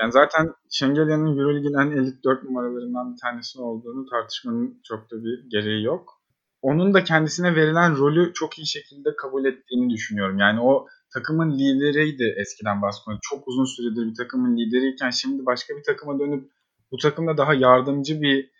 [0.00, 5.50] Yani zaten Şengelya'nın Euroleague'in en elit 4 numaralarından bir tanesi olduğunu tartışmanın çok da bir
[5.50, 6.22] gereği yok.
[6.62, 10.38] Onun da kendisine verilen rolü çok iyi şekilde kabul ettiğini düşünüyorum.
[10.38, 10.86] Yani o
[11.16, 13.18] takımın lideriydi eskiden Baskonya.
[13.22, 16.50] Çok uzun süredir bir takımın lideriyken şimdi başka bir takıma dönüp
[16.90, 18.50] bu takımda daha yardımcı bir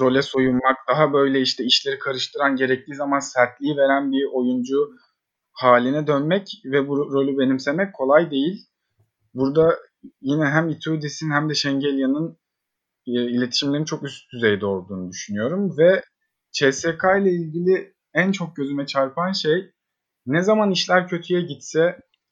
[0.00, 4.90] role soyunmak, daha böyle işte işleri karıştıran, gerektiği zaman sertliği veren bir oyuncu
[5.52, 8.66] haline dönmek ve bu rolü benimsemek kolay değil.
[9.34, 9.78] Burada
[10.20, 12.38] yine hem Itudis'in hem de Şengelya'nın
[13.06, 16.02] e, iletişimlerin çok üst düzeyde olduğunu düşünüyorum ve
[16.52, 19.70] CSK ile ilgili en çok gözüme çarpan şey
[20.26, 21.80] ne zaman işler kötüye gitse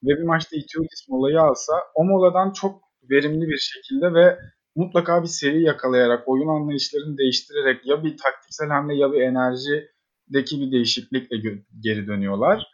[0.05, 4.39] ve bir maçta Itudis molayı alsa o moladan çok verimli bir şekilde ve
[4.77, 10.73] mutlaka bir seri yakalayarak, oyun anlayışlarını değiştirerek ya bir taktiksel hamle ya bir enerjideki bir
[10.73, 11.37] değişiklikle
[11.81, 12.67] geri dönüyorlar.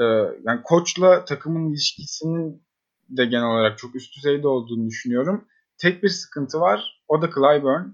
[0.00, 0.04] Ee,
[0.44, 2.62] yani koçla takımın ilişkisinin
[3.08, 5.48] de genel olarak çok üst düzeyde olduğunu düşünüyorum.
[5.78, 7.02] Tek bir sıkıntı var.
[7.08, 7.84] O da Clyburn.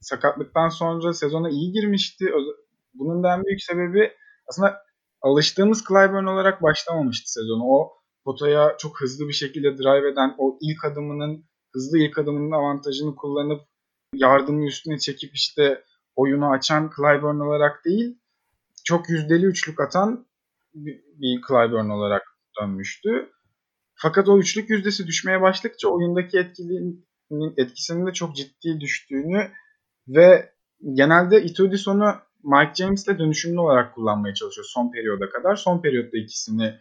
[0.00, 2.32] Sakatlıktan sonra sezona iyi girmişti.
[2.94, 4.12] Bunun da en büyük sebebi
[4.48, 4.84] aslında
[5.24, 7.64] alıştığımız Clyburn olarak başlamamıştı sezonu.
[7.64, 7.92] O
[8.24, 13.60] potaya çok hızlı bir şekilde drive eden o ilk adımının hızlı ilk adımının avantajını kullanıp
[14.14, 15.84] yardımı üstüne çekip işte
[16.16, 18.18] oyunu açan Clyburn olarak değil
[18.84, 20.26] çok yüzdeli üçlük atan
[20.74, 22.22] bir Clyburn olarak
[22.60, 23.30] dönmüştü.
[23.94, 27.06] Fakat o üçlük yüzdesi düşmeye başladıkça oyundaki etkinin
[27.56, 29.50] etkisinin de çok ciddi düştüğünü
[30.08, 30.52] Ve
[30.92, 35.56] genelde Itudison'u Mike James'le dönüşümlü olarak kullanmaya çalışıyor son periyoda kadar.
[35.56, 36.74] Son periyotta ikisini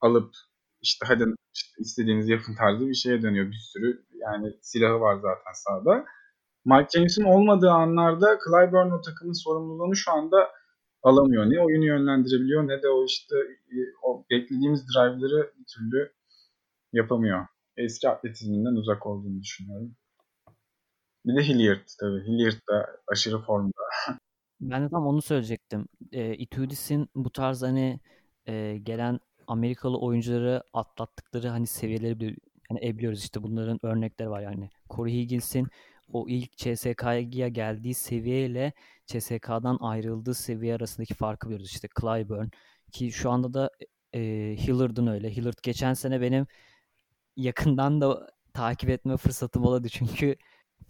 [0.00, 0.34] alıp
[0.82, 4.04] işte hadi işte istediğiniz yapın tarzı bir şeye dönüyor bir sürü.
[4.14, 6.04] Yani silahı var zaten sahada.
[6.64, 10.50] Mike James'in olmadığı anlarda Clyburn o takımın sorumluluğunu şu anda
[11.02, 11.44] alamıyor.
[11.50, 13.36] Ne oyunu yönlendirebiliyor ne de o işte
[13.70, 16.12] e, o beklediğimiz drive'ları bir türlü
[16.92, 17.46] yapamıyor.
[17.76, 19.96] Eski atletizminden uzak olduğunu düşünüyorum.
[21.26, 22.20] Bir de Hilliard tabii.
[22.26, 23.82] Hilliard da aşırı formda.
[24.60, 25.88] Ben de tam onu söyleyecektim.
[26.12, 28.00] E, Itudis'in bu tarz hani
[28.46, 32.38] e, gelen Amerikalı oyuncuları atlattıkları hani seviyeleri bir
[32.68, 34.70] hani ebiliyoruz işte bunların örnekleri var yani.
[34.90, 35.68] Corey Higgins'in
[36.12, 38.72] o ilk CSK'ya geldiği seviyeyle
[39.06, 41.66] CSK'dan ayrıldığı seviye arasındaki farkı biliyoruz.
[41.66, 42.48] İşte Clyburn
[42.92, 43.70] ki şu anda da
[44.14, 44.20] e,
[44.58, 45.36] Hillard'ın öyle.
[45.36, 46.46] Hillard geçen sene benim
[47.36, 50.36] yakından da takip etme fırsatım oldu çünkü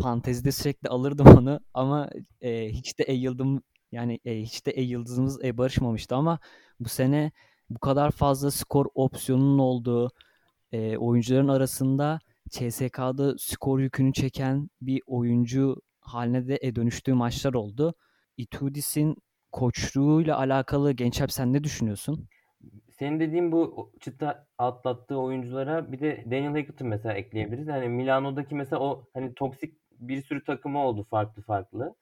[0.03, 4.83] fantezide sürekli alırdım onu ama e, hiç de e yıldım yani e, hiç de e
[4.83, 6.39] yıldızımız e barışmamıştı ama
[6.81, 7.33] bu sene
[7.71, 10.11] bu kadar fazla skor opsiyonunun olduğu
[10.73, 12.19] e, oyuncuların arasında
[12.51, 17.95] CSK'da skor yükünü çeken bir oyuncu haline de e, dönüştüğü maçlar oldu.
[18.37, 19.17] Itudis'in
[19.53, 22.29] koçluğuyla alakalı Gençep sen ne düşünüyorsun?
[22.91, 27.69] Senin dediğin bu çıta atlattığı oyunculara bir de Daniel Hackett'ı mesela ekleyebiliriz.
[27.69, 31.95] Yani Milano'daki mesela o hani toksik bir sürü takımı oldu farklı farklı.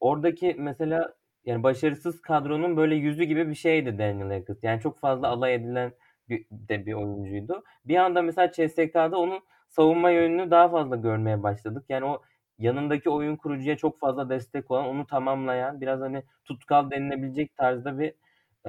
[0.00, 4.64] Oradaki mesela yani başarısız kadronun böyle yüzü gibi bir şeydi Daniel Hackett.
[4.64, 5.92] Yani çok fazla alay edilen
[6.28, 7.64] bir, de bir oyuncuydu.
[7.84, 11.84] Bir anda mesela CSK'da onun savunma yönünü daha fazla görmeye başladık.
[11.88, 12.22] Yani o
[12.58, 18.14] yanındaki oyun kurucuya çok fazla destek olan, onu tamamlayan, biraz hani tutkal denilebilecek tarzda bir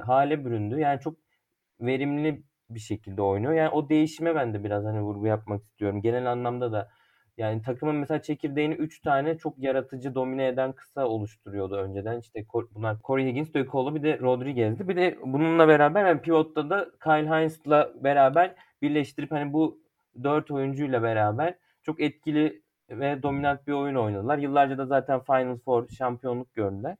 [0.01, 0.79] hale büründü.
[0.79, 1.15] Yani çok
[1.82, 3.53] verimli bir şekilde oynuyor.
[3.53, 6.01] Yani o değişime ben de biraz hani vurgu yapmak istiyorum.
[6.01, 6.89] Genel anlamda da
[7.39, 12.19] yani takımın mesela çekirdeğini 3 tane çok yaratıcı domine eden kısa oluşturuyordu önceden.
[12.19, 14.88] İşte bunlar Corey Higgins, Dökoğlu bir de Rodriguez'di.
[14.88, 19.80] Bir de bununla beraber yani pivotta da Kyle Hines'la beraber birleştirip hani bu
[20.23, 24.38] 4 oyuncuyla beraber çok etkili ve dominant bir oyun oynadılar.
[24.38, 26.95] Yıllarca da zaten Final Four şampiyonluk gördüler.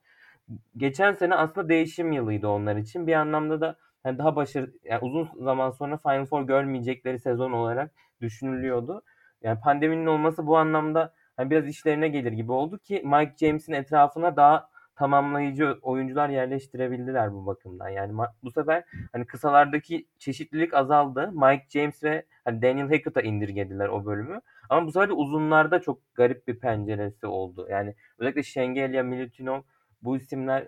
[0.78, 3.08] Geçen sene aslında değişim yılıydı onlar için.
[3.08, 3.76] Bir anlamda da
[4.06, 9.02] yani daha başarı yani uzun zaman sonra Final Four görmeyecekleri sezon olarak düşünülüyordu.
[9.44, 14.36] Yani pandeminin olması bu anlamda hani biraz işlerine gelir gibi oldu ki Mike James'in etrafına
[14.36, 17.90] daha tamamlayıcı oyuncular yerleştirebildiler bu bakımdan.
[17.90, 21.32] Yani bu sefer hani kısalardaki çeşitlilik azaldı.
[21.32, 24.42] Mike James ve hani Daniel Hackett'a indirgediler o bölümü.
[24.70, 27.68] Ama bu sefer de uzunlarda çok garip bir penceresi oldu.
[27.70, 29.62] Yani özellikle Şengelya, Milutinov
[30.02, 30.68] bu isimler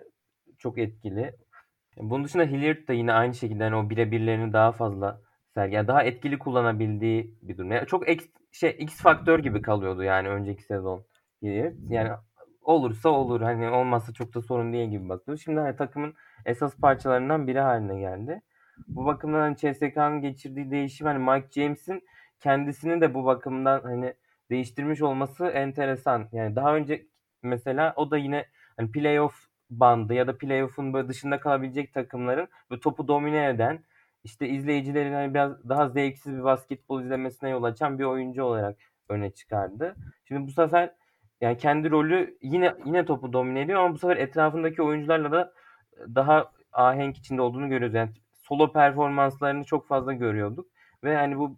[0.58, 1.32] çok etkili.
[1.96, 5.20] Bunun dışında Hilliard da yine aynı şekilde yani o birebirlerini daha fazla
[5.54, 5.74] sergi.
[5.74, 7.72] Yani daha etkili kullanabildiği bir durum.
[7.72, 11.04] Yani çok X, şey X faktör gibi kalıyordu yani önceki sezon.
[11.88, 12.10] Yani
[12.62, 13.40] olursa olur.
[13.40, 15.38] Hani olmazsa çok da sorun değil gibi bakıyor.
[15.38, 16.14] Şimdi hani takımın
[16.46, 18.42] esas parçalarından biri haline geldi.
[18.88, 22.02] Bu bakımdan hani CSK'nın geçirdiği değişim hani Mike James'in
[22.40, 24.14] kendisini de bu bakımdan hani
[24.50, 26.28] değiştirmiş olması enteresan.
[26.32, 27.06] Yani daha önce
[27.42, 29.34] mesela o da yine hani playoff
[29.70, 33.84] bandı ya da playoff'un böyle dışında kalabilecek takımların ve topu domine eden
[34.24, 38.76] işte izleyicilerin hani biraz daha zevksiz bir basketbol izlemesine yol açan bir oyuncu olarak
[39.08, 39.94] öne çıkardı.
[40.24, 40.94] Şimdi bu sefer
[41.40, 45.52] yani kendi rolü yine yine topu domine ediyor ama bu sefer etrafındaki oyuncularla da
[46.14, 47.94] daha ahenk içinde olduğunu görüyoruz.
[47.94, 50.66] Yani solo performanslarını çok fazla görüyorduk
[51.04, 51.56] ve hani bu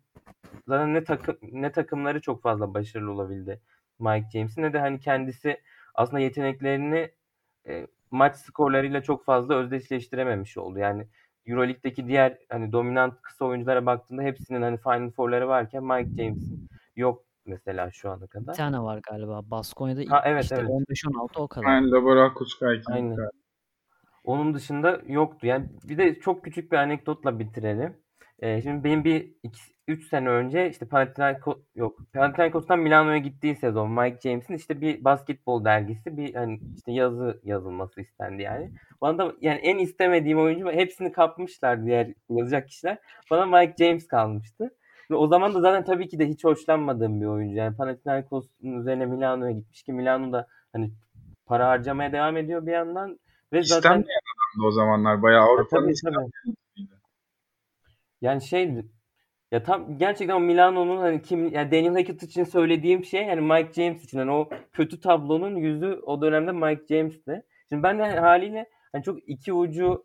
[0.69, 3.61] zaten ne takım ne takımları çok fazla başarılı olabildi
[3.99, 5.61] Mike James'in ne de hani kendisi
[5.95, 7.11] aslında yeteneklerini
[7.69, 10.79] e, maç skorlarıyla çok fazla özdeşleştirememiş oldu.
[10.79, 11.09] Yani
[11.47, 17.25] EuroLeague'deki diğer hani dominant kısa oyunculara baktığında hepsinin hani Final Four'ları varken Mike James'in yok
[17.47, 18.53] mesela şu ana kadar.
[18.53, 19.51] Bir tane var galiba.
[19.51, 20.69] Baskonya'da ha, evet, işte evet.
[20.69, 21.67] 15-16 o kadar.
[21.67, 22.93] Aynen Laboral Kuskaykin.
[22.93, 23.17] Aynen.
[24.25, 25.47] Onun dışında yoktu.
[25.47, 28.04] Yani bir de çok küçük bir anekdotla bitirelim.
[28.39, 29.35] Ee, şimdi benim bir
[29.89, 35.65] 3 sene önce işte Panathinaikos yok Panathinaikos'tan Milano'ya gittiği sezon Mike James'in işte bir basketbol
[35.65, 38.71] dergisi bir hani işte yazı yazılması istendi yani.
[39.01, 42.99] Bana da yani en istemediğim oyuncu hepsini kapmışlar diğer yazacak kişiler.
[43.31, 44.75] Bana Mike James kalmıştı.
[45.11, 47.57] Ve o zaman da zaten tabii ki de hiç hoşlanmadığım bir oyuncu.
[47.57, 50.91] Yani Panathinaikos'un üzerine Milano'ya gitmiş ki Milano da hani
[51.47, 53.19] para harcamaya devam ediyor bir yandan.
[53.53, 55.23] Ve zaten İstenmeyen adamdı o zamanlar.
[55.23, 56.55] Bayağı Avrupa'nın tabii, tabii.
[58.25, 58.75] Yani şey
[59.53, 64.05] ya tam gerçekten Milano'nun hani kim yani Daniel Hackett için söylediğim şey yani Mike James
[64.05, 67.43] için hani o kötü tablonun yüzü o dönemde Mike James'ti.
[67.69, 70.05] Şimdi ben de haliyle hani çok iki ucu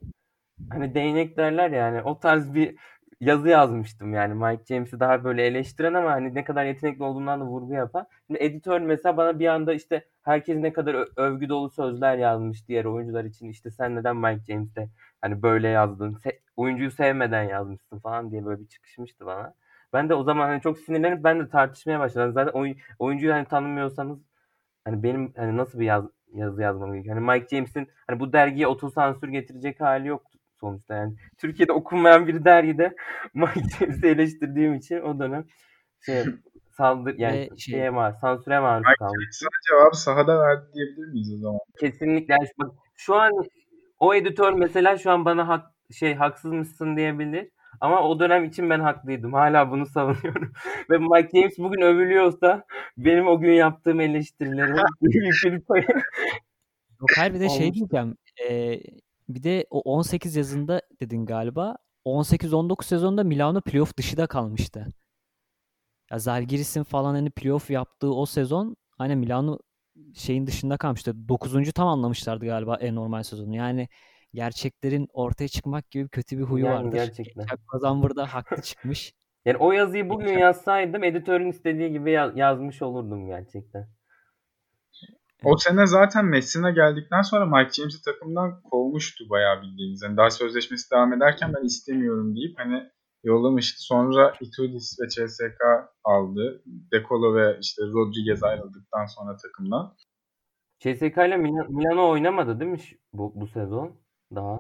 [0.72, 2.76] hani değnek derler yani o tarz bir
[3.22, 7.46] yazı yazmıştım yani Mike James'i daha böyle eleştiren ama hani ne kadar yetenekli olduğundan da
[7.46, 8.08] vurgu yapan.
[8.28, 12.86] Şimdi editör mesela bana bir anda işte herkes ne kadar övgü dolu sözler yazmış diğer
[12.86, 14.90] oyuncular için işte sen neden Mike James'te
[15.22, 19.54] hani böyle yazdın se- oyuncuyu sevmeden yazmışsın falan diye böyle bir çıkışmıştı bana.
[19.94, 22.34] Ben de o zaman hani çok sinirlenip ben de tartışmaya başladım.
[22.34, 24.20] Zaten oy, oyuncuyu hani tanımıyorsanız
[24.86, 27.16] hani benim hani nasıl bir yaz, yazı yazmam gerekiyor?
[27.18, 30.29] Hani Mike James'in hani bu dergiye otosansür getirecek hali yok
[30.60, 31.16] sonuçta yani.
[31.38, 32.96] Türkiye'de okunmayan bir dergide
[33.34, 35.46] Mike James'i eleştirdiğim için o dönem
[36.06, 36.24] şey
[36.78, 38.56] saldır yani Ve şey, şeye maruz, sansüre
[39.00, 39.42] kalmış.
[39.42, 41.60] Mike cevabı sahada verdi diyebilir miyiz o zaman?
[41.80, 42.34] Kesinlikle.
[42.34, 43.32] Yani bak, şu an
[44.00, 47.50] o editör mesela şu an bana hak, şey haksız mısın diyebilir.
[47.82, 49.34] Ama o dönem için ben haklıydım.
[49.34, 50.54] Hala bunu savunuyorum.
[50.90, 52.64] Ve Mike James bugün övülüyorsa
[52.98, 54.00] benim o gün yaptığım
[55.68, 55.86] payı.
[57.00, 58.16] Yok hayır bir de şey diyeceğim.
[58.50, 58.80] Ee,
[59.30, 61.76] bir de o 18 yazında dedin galiba.
[62.06, 64.88] 18-19 sezonda Milano playoff dışı da kalmıştı.
[66.12, 69.60] Ya Zalgiris'in falan hani playoff yaptığı o sezon hani Milano
[70.16, 71.30] şeyin dışında kalmıştı.
[71.30, 71.72] 9.
[71.74, 73.56] tamamlamışlardı galiba en normal sezonu.
[73.56, 73.88] Yani
[74.34, 76.92] gerçeklerin ortaya çıkmak gibi kötü bir huyu yani vardır.
[76.92, 77.46] Gerçekten.
[77.72, 79.14] Kazan burada haklı çıkmış.
[79.46, 83.90] Yani o yazıyı bugün yazsaydım editörün istediği gibi yaz- yazmış olurdum gerçekten.
[85.44, 90.02] O sene zaten Messina geldikten sonra Mike James'i takımdan kovmuştu bayağı bildiğiniz.
[90.02, 92.90] Yani daha sözleşmesi devam ederken ben istemiyorum deyip hani
[93.24, 93.82] yollamıştı.
[93.82, 95.62] Sonra Itudis ve CSK
[96.04, 96.64] aldı.
[96.66, 99.96] Decolo ve işte Rodriguez ayrıldıktan sonra takımdan.
[100.80, 101.38] CSK ile
[101.70, 102.80] Milano oynamadı değil mi
[103.14, 103.96] bu, bu sezon?
[104.36, 104.60] Daha.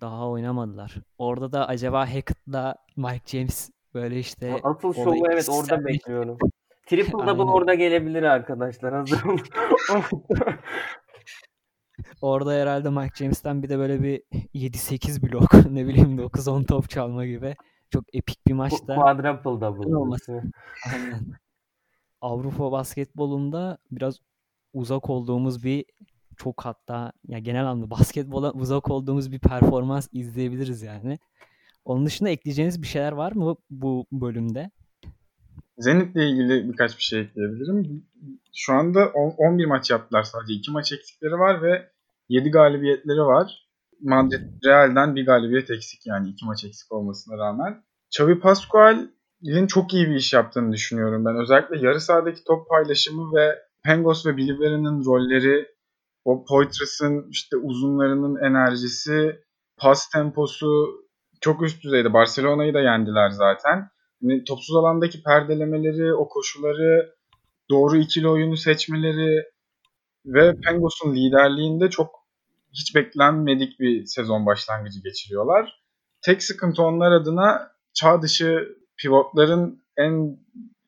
[0.00, 0.94] Daha oynamadılar.
[1.18, 6.38] Orada da acaba Hackett'la Mike James böyle işte Asıl şovu evet orada bekliyorum.
[6.88, 8.94] Triple double orada gelebilir arkadaşlar.
[8.94, 9.22] Hazır.
[12.22, 14.22] Orada herhalde Mike James'ten bir de böyle bir
[14.54, 17.56] 7-8 blok ne bileyim 9-10 top çalma gibi
[17.90, 18.94] çok epik bir maçta.
[18.94, 20.42] Quadruple double olması.
[20.92, 21.20] Aynen.
[22.20, 24.18] Avrupa basketbolunda biraz
[24.72, 25.84] uzak olduğumuz bir
[26.36, 31.18] çok hatta ya genel anlamda basketbola uzak olduğumuz bir performans izleyebiliriz yani.
[31.84, 34.70] Onun dışında ekleyeceğiniz bir şeyler var mı bu bölümde?
[35.78, 38.04] Zenit'le ilgili birkaç bir şey ekleyebilirim.
[38.54, 40.54] Şu anda 11 maç yaptılar sadece.
[40.54, 41.88] 2 maç eksikleri var ve
[42.28, 43.68] 7 galibiyetleri var.
[44.00, 47.82] Madrid Real'den bir galibiyet eksik yani 2 maç eksik olmasına rağmen.
[48.14, 51.36] Xavi Pascual'in çok iyi bir iş yaptığını düşünüyorum ben.
[51.36, 55.68] Özellikle yarı sahadaki top paylaşımı ve Pengos ve Biliberi'nin rolleri,
[56.24, 59.40] o Poitras'ın işte uzunlarının enerjisi,
[59.76, 61.00] pas temposu
[61.40, 62.12] çok üst düzeyde.
[62.12, 63.90] Barcelona'yı da yendiler zaten.
[64.22, 67.14] Yani topsuz alandaki perdelemeleri, o koşuları,
[67.70, 69.44] doğru ikili oyunu seçmeleri
[70.26, 72.10] ve Pengos'un liderliğinde çok
[72.72, 75.82] hiç beklenmedik bir sezon başlangıcı geçiriyorlar.
[76.22, 80.38] Tek sıkıntı onlar adına çağ dışı pivotların en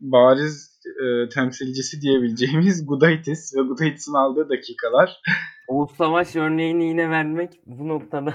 [0.00, 0.69] bariz
[1.04, 5.20] e, temsilcisi diyebileceğimiz Gudaitis ve Gudaitis'in aldığı dakikalar.
[5.68, 8.34] Oğuz Savaş örneğini yine vermek bu noktada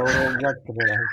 [0.00, 1.06] doğru olacaktır herhalde.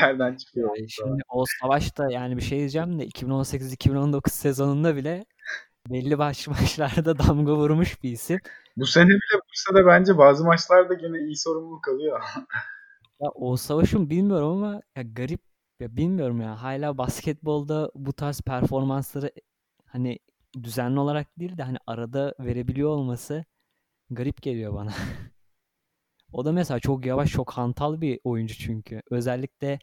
[0.00, 0.76] Nereden çıkıyor?
[0.76, 5.26] Yani şimdi Oğuz Savaş da yani bir şey diyeceğim de 2018-2019 sezonunda bile
[5.90, 8.38] belli başlı maçlarda damga vurmuş bir isim.
[8.76, 12.20] Bu sene bile vursa da bence bazı maçlarda gene iyi sorumluluk alıyor.
[13.20, 15.40] ya Oğuz Savaş'ın bilmiyorum ama ya garip
[15.80, 19.30] ya bilmiyorum ya hala basketbolda bu tarz performansları
[19.96, 20.18] hani
[20.62, 23.44] düzenli olarak değil de hani arada verebiliyor olması
[24.10, 24.92] garip geliyor bana.
[26.32, 29.02] o da mesela çok yavaş, çok hantal bir oyuncu çünkü.
[29.10, 29.78] Özellikle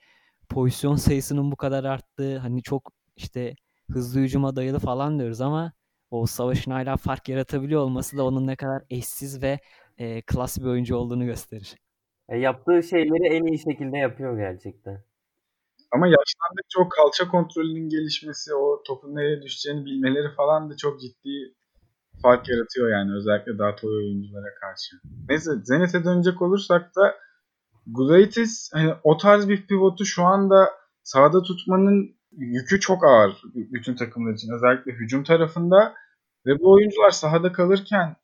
[0.50, 3.56] pozisyon sayısının bu kadar arttığı, hani çok işte
[3.92, 5.74] hızlı hücuma dayalı falan diyoruz ama
[6.12, 9.60] o savaşın hala fark yaratabiliyor olması da onun ne kadar eşsiz ve
[9.98, 11.76] e, klas bir oyuncu olduğunu gösterir.
[12.30, 15.04] E, yaptığı şeyleri en iyi şekilde yapıyor gerçekten.
[15.94, 21.54] Ama yaşlandıkça o kalça kontrolünün gelişmesi, o topun nereye düşeceğini bilmeleri falan da çok ciddi
[22.22, 24.96] fark yaratıyor yani özellikle daha toy oyunculara karşı.
[25.30, 27.16] Neyse Zenit'e dönecek olursak da
[27.88, 30.72] Gudaitis hani o tarz bir pivotu şu anda
[31.04, 34.54] sahada tutmanın yükü çok ağır bütün takımlar için.
[34.56, 35.94] Özellikle hücum tarafında
[36.46, 38.16] ve bu oyuncular sahada kalırken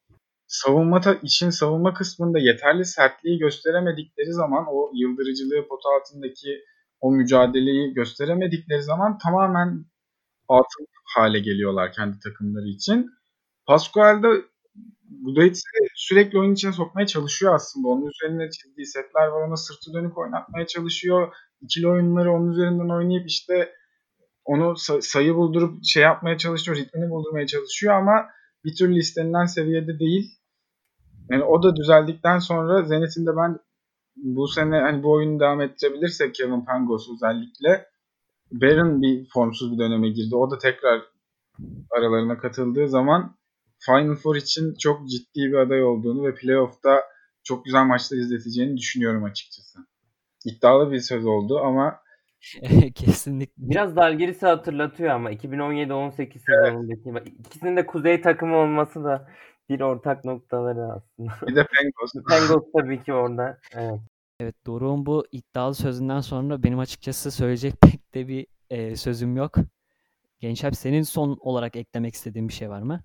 [0.48, 6.64] savunma için savunma kısmında yeterli sertliği gösteremedikleri zaman o yıldırıcılığı pot altındaki
[7.02, 9.86] o mücadeleyi gösteremedikleri zaman tamamen
[10.50, 10.86] atıl
[11.16, 13.10] hale geliyorlar kendi takımları için.
[13.66, 14.30] Pascual da
[15.10, 17.88] Budaitis'i sürekli oyun içine sokmaya çalışıyor aslında.
[17.88, 19.48] Onun üzerine çizdiği setler var.
[19.48, 21.34] Ona sırtı dönük oynatmaya çalışıyor.
[21.62, 23.74] İkili oyunları onun üzerinden oynayıp işte
[24.46, 26.78] onu sayı buldurup şey yapmaya çalışıyor.
[26.78, 28.30] Ritmini buldurmaya çalışıyor ama
[28.64, 30.40] bir türlü istenilen seviyede değil.
[31.30, 33.60] Yani o da düzeldikten sonra Zenit'in de ben
[34.24, 37.86] bu sene hani bu oyunu devam ettirebilirsek Kevin Pangos özellikle
[38.52, 40.36] Baron bir formsuz bir döneme girdi.
[40.36, 41.02] O da tekrar
[41.92, 43.36] aralarına katıldığı zaman
[43.80, 47.04] Final Four için çok ciddi bir aday olduğunu ve playoff'ta
[47.44, 49.80] çok güzel maçlar izleteceğini düşünüyorum açıkçası.
[50.46, 52.00] İddialı bir söz oldu ama
[52.96, 53.54] Kesinlikle.
[53.70, 57.10] Biraz Dalgiris'i hatırlatıyor ama 2017-18 sezonundaki.
[57.10, 57.28] Evet.
[57.40, 59.28] İkisinin de kuzey takımı olması da
[59.70, 61.32] bir ortak noktaları aslında.
[61.48, 62.12] Bir de Pengos.
[62.30, 63.58] Pengos tabii ki orada.
[63.74, 64.00] Evet.
[64.40, 69.56] Evet Doruk'un bu iddialı sözünden sonra benim açıkçası söyleyecek pek de bir e, sözüm yok.
[70.40, 73.02] Gençler senin son olarak eklemek istediğin bir şey var mı?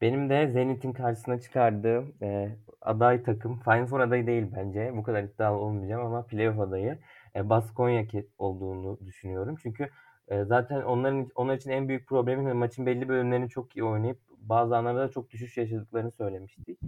[0.00, 4.92] Benim de Zenit'in karşısına çıkardığım e, aday takım, Final Four adayı değil bence.
[4.96, 6.98] Bu kadar iddialı olmayacağım ama playoff adayı
[7.36, 8.04] e, Baskonya
[8.38, 9.56] olduğunu düşünüyorum.
[9.62, 9.88] Çünkü
[10.28, 14.76] e, zaten onların onlar için en büyük problemi maçın belli bölümlerini çok iyi oynayıp bazı
[14.76, 16.78] anlarda da çok düşüş yaşadıklarını söylemiştik.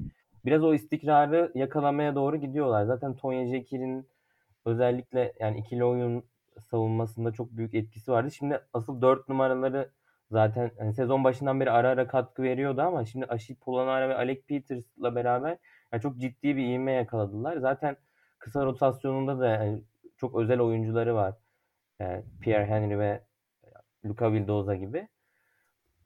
[0.45, 2.85] Biraz o istikrarı yakalamaya doğru gidiyorlar.
[2.85, 4.09] Zaten Tonya Jekir'in
[4.65, 6.25] özellikle yani ikili oyun
[6.61, 8.31] savunmasında çok büyük etkisi vardı.
[8.31, 9.91] Şimdi asıl 4 numaraları
[10.31, 14.43] zaten hani sezon başından beri ara ara katkı veriyordu ama şimdi Aşil Polonara ve Alec
[14.43, 15.59] Peters'la beraber
[15.93, 17.57] yani çok ciddi bir ivme yakaladılar.
[17.57, 17.97] Zaten
[18.39, 19.83] kısa rotasyonunda da yani
[20.17, 21.35] çok özel oyuncuları var.
[22.01, 23.21] Yani Pierre Henry ve
[24.05, 25.09] Luca Vildoza gibi.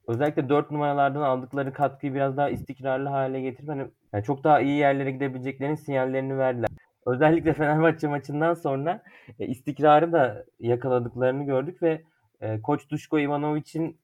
[0.07, 4.77] Özellikle 4 numaralardan aldıkları katkıyı biraz daha istikrarlı hale getirip hani yani çok daha iyi
[4.77, 6.69] yerlere gidebileceklerinin sinyallerini verdiler.
[7.05, 9.03] Özellikle Fenerbahçe maçından sonra
[9.39, 12.01] e, istikrarı da yakaladıklarını gördük ve
[12.41, 13.97] e, Koç Duşko Ivanovic'in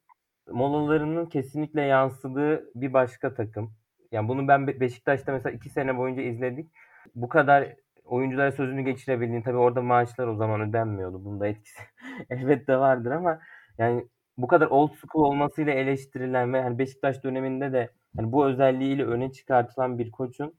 [0.52, 3.74] molalarının kesinlikle yansıdığı bir başka takım.
[4.12, 6.70] Yani bunu ben Beşiktaş'ta mesela iki sene boyunca izledik.
[7.16, 11.26] Bu kadar oyunculara sözünü geçirebildiğin tabii orada maaşlar o zaman ödenmiyordu.
[11.26, 11.82] Bunda etkisi
[12.30, 13.40] elbette vardır ama
[13.78, 14.08] yani
[14.38, 19.32] bu kadar old school olmasıyla eleştirilen ve hani Beşiktaş döneminde de hani bu özelliğiyle öne
[19.32, 20.54] çıkartılan bir koçun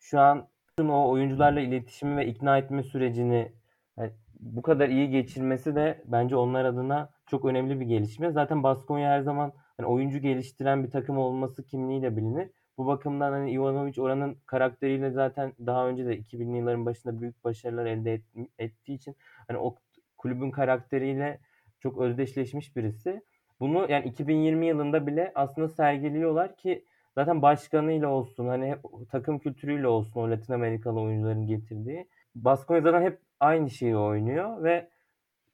[0.00, 0.48] şu an
[0.80, 3.52] o oyuncularla iletişimi ve ikna etme sürecini
[3.98, 8.30] yani bu kadar iyi geçirmesi de bence onlar adına çok önemli bir gelişme.
[8.30, 12.50] Zaten Baskonya her zaman hani oyuncu geliştiren bir takım olması kimliğiyle bilinir.
[12.78, 17.86] Bu bakımdan hani Ivanovic oranın karakteriyle zaten daha önce de 2000'li yılların başında büyük başarılar
[17.86, 18.22] elde et,
[18.58, 19.16] ettiği için
[19.48, 19.76] hani o
[20.18, 21.38] kulübün karakteriyle
[21.80, 23.22] çok özdeşleşmiş birisi.
[23.60, 26.84] Bunu yani 2020 yılında bile aslında sergiliyorlar ki
[27.16, 28.76] zaten başkanıyla olsun hani
[29.10, 32.08] takım kültürüyle olsun o Latin Amerikalı oyuncuların getirdiği.
[32.34, 34.88] Baskonya zaten hep aynı şeyi oynuyor ve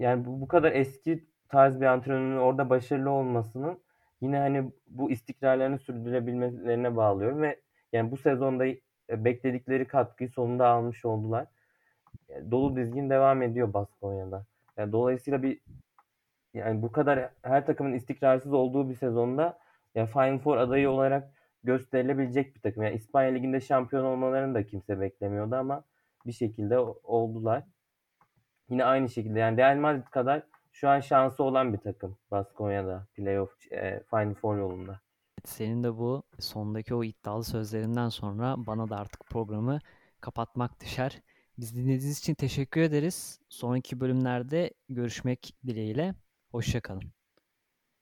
[0.01, 3.79] yani bu, bu kadar eski tarz bir antrenörün orada başarılı olmasının
[4.21, 7.61] yine hani bu istikrarlarını sürdürebilmelerine bağlıyorum ve
[7.93, 8.79] yani bu sezonda e,
[9.11, 11.47] bekledikleri katkıyı sonunda almış oldular.
[12.29, 14.47] Yani dolu dizgin devam ediyor Baskonya'da.
[14.77, 15.61] Yani dolayısıyla bir
[16.55, 19.59] yani bu kadar her takımın istikrarsız olduğu bir sezonda
[19.95, 21.33] ya Final Four adayı olarak
[21.65, 22.83] gösterilebilecek bir takım.
[22.83, 25.85] Yani İspanya Ligi'nde şampiyon olmalarını da kimse beklemiyordu ama
[26.27, 27.65] bir şekilde oldular.
[28.69, 30.43] Yine aynı şekilde yani Real Madrid kadar
[30.73, 35.01] şu an şansı olan bir takım Baskonya'da playoff e, Final Four yolunda.
[35.45, 39.79] Senin de bu sondaki o iddialı sözlerinden sonra bana da artık programı
[40.21, 41.23] kapatmak düşer.
[41.59, 43.41] Biz dinlediğiniz için teşekkür ederiz.
[43.49, 46.15] Sonraki bölümlerde görüşmek dileğiyle.
[46.51, 47.22] Hoşçakalın.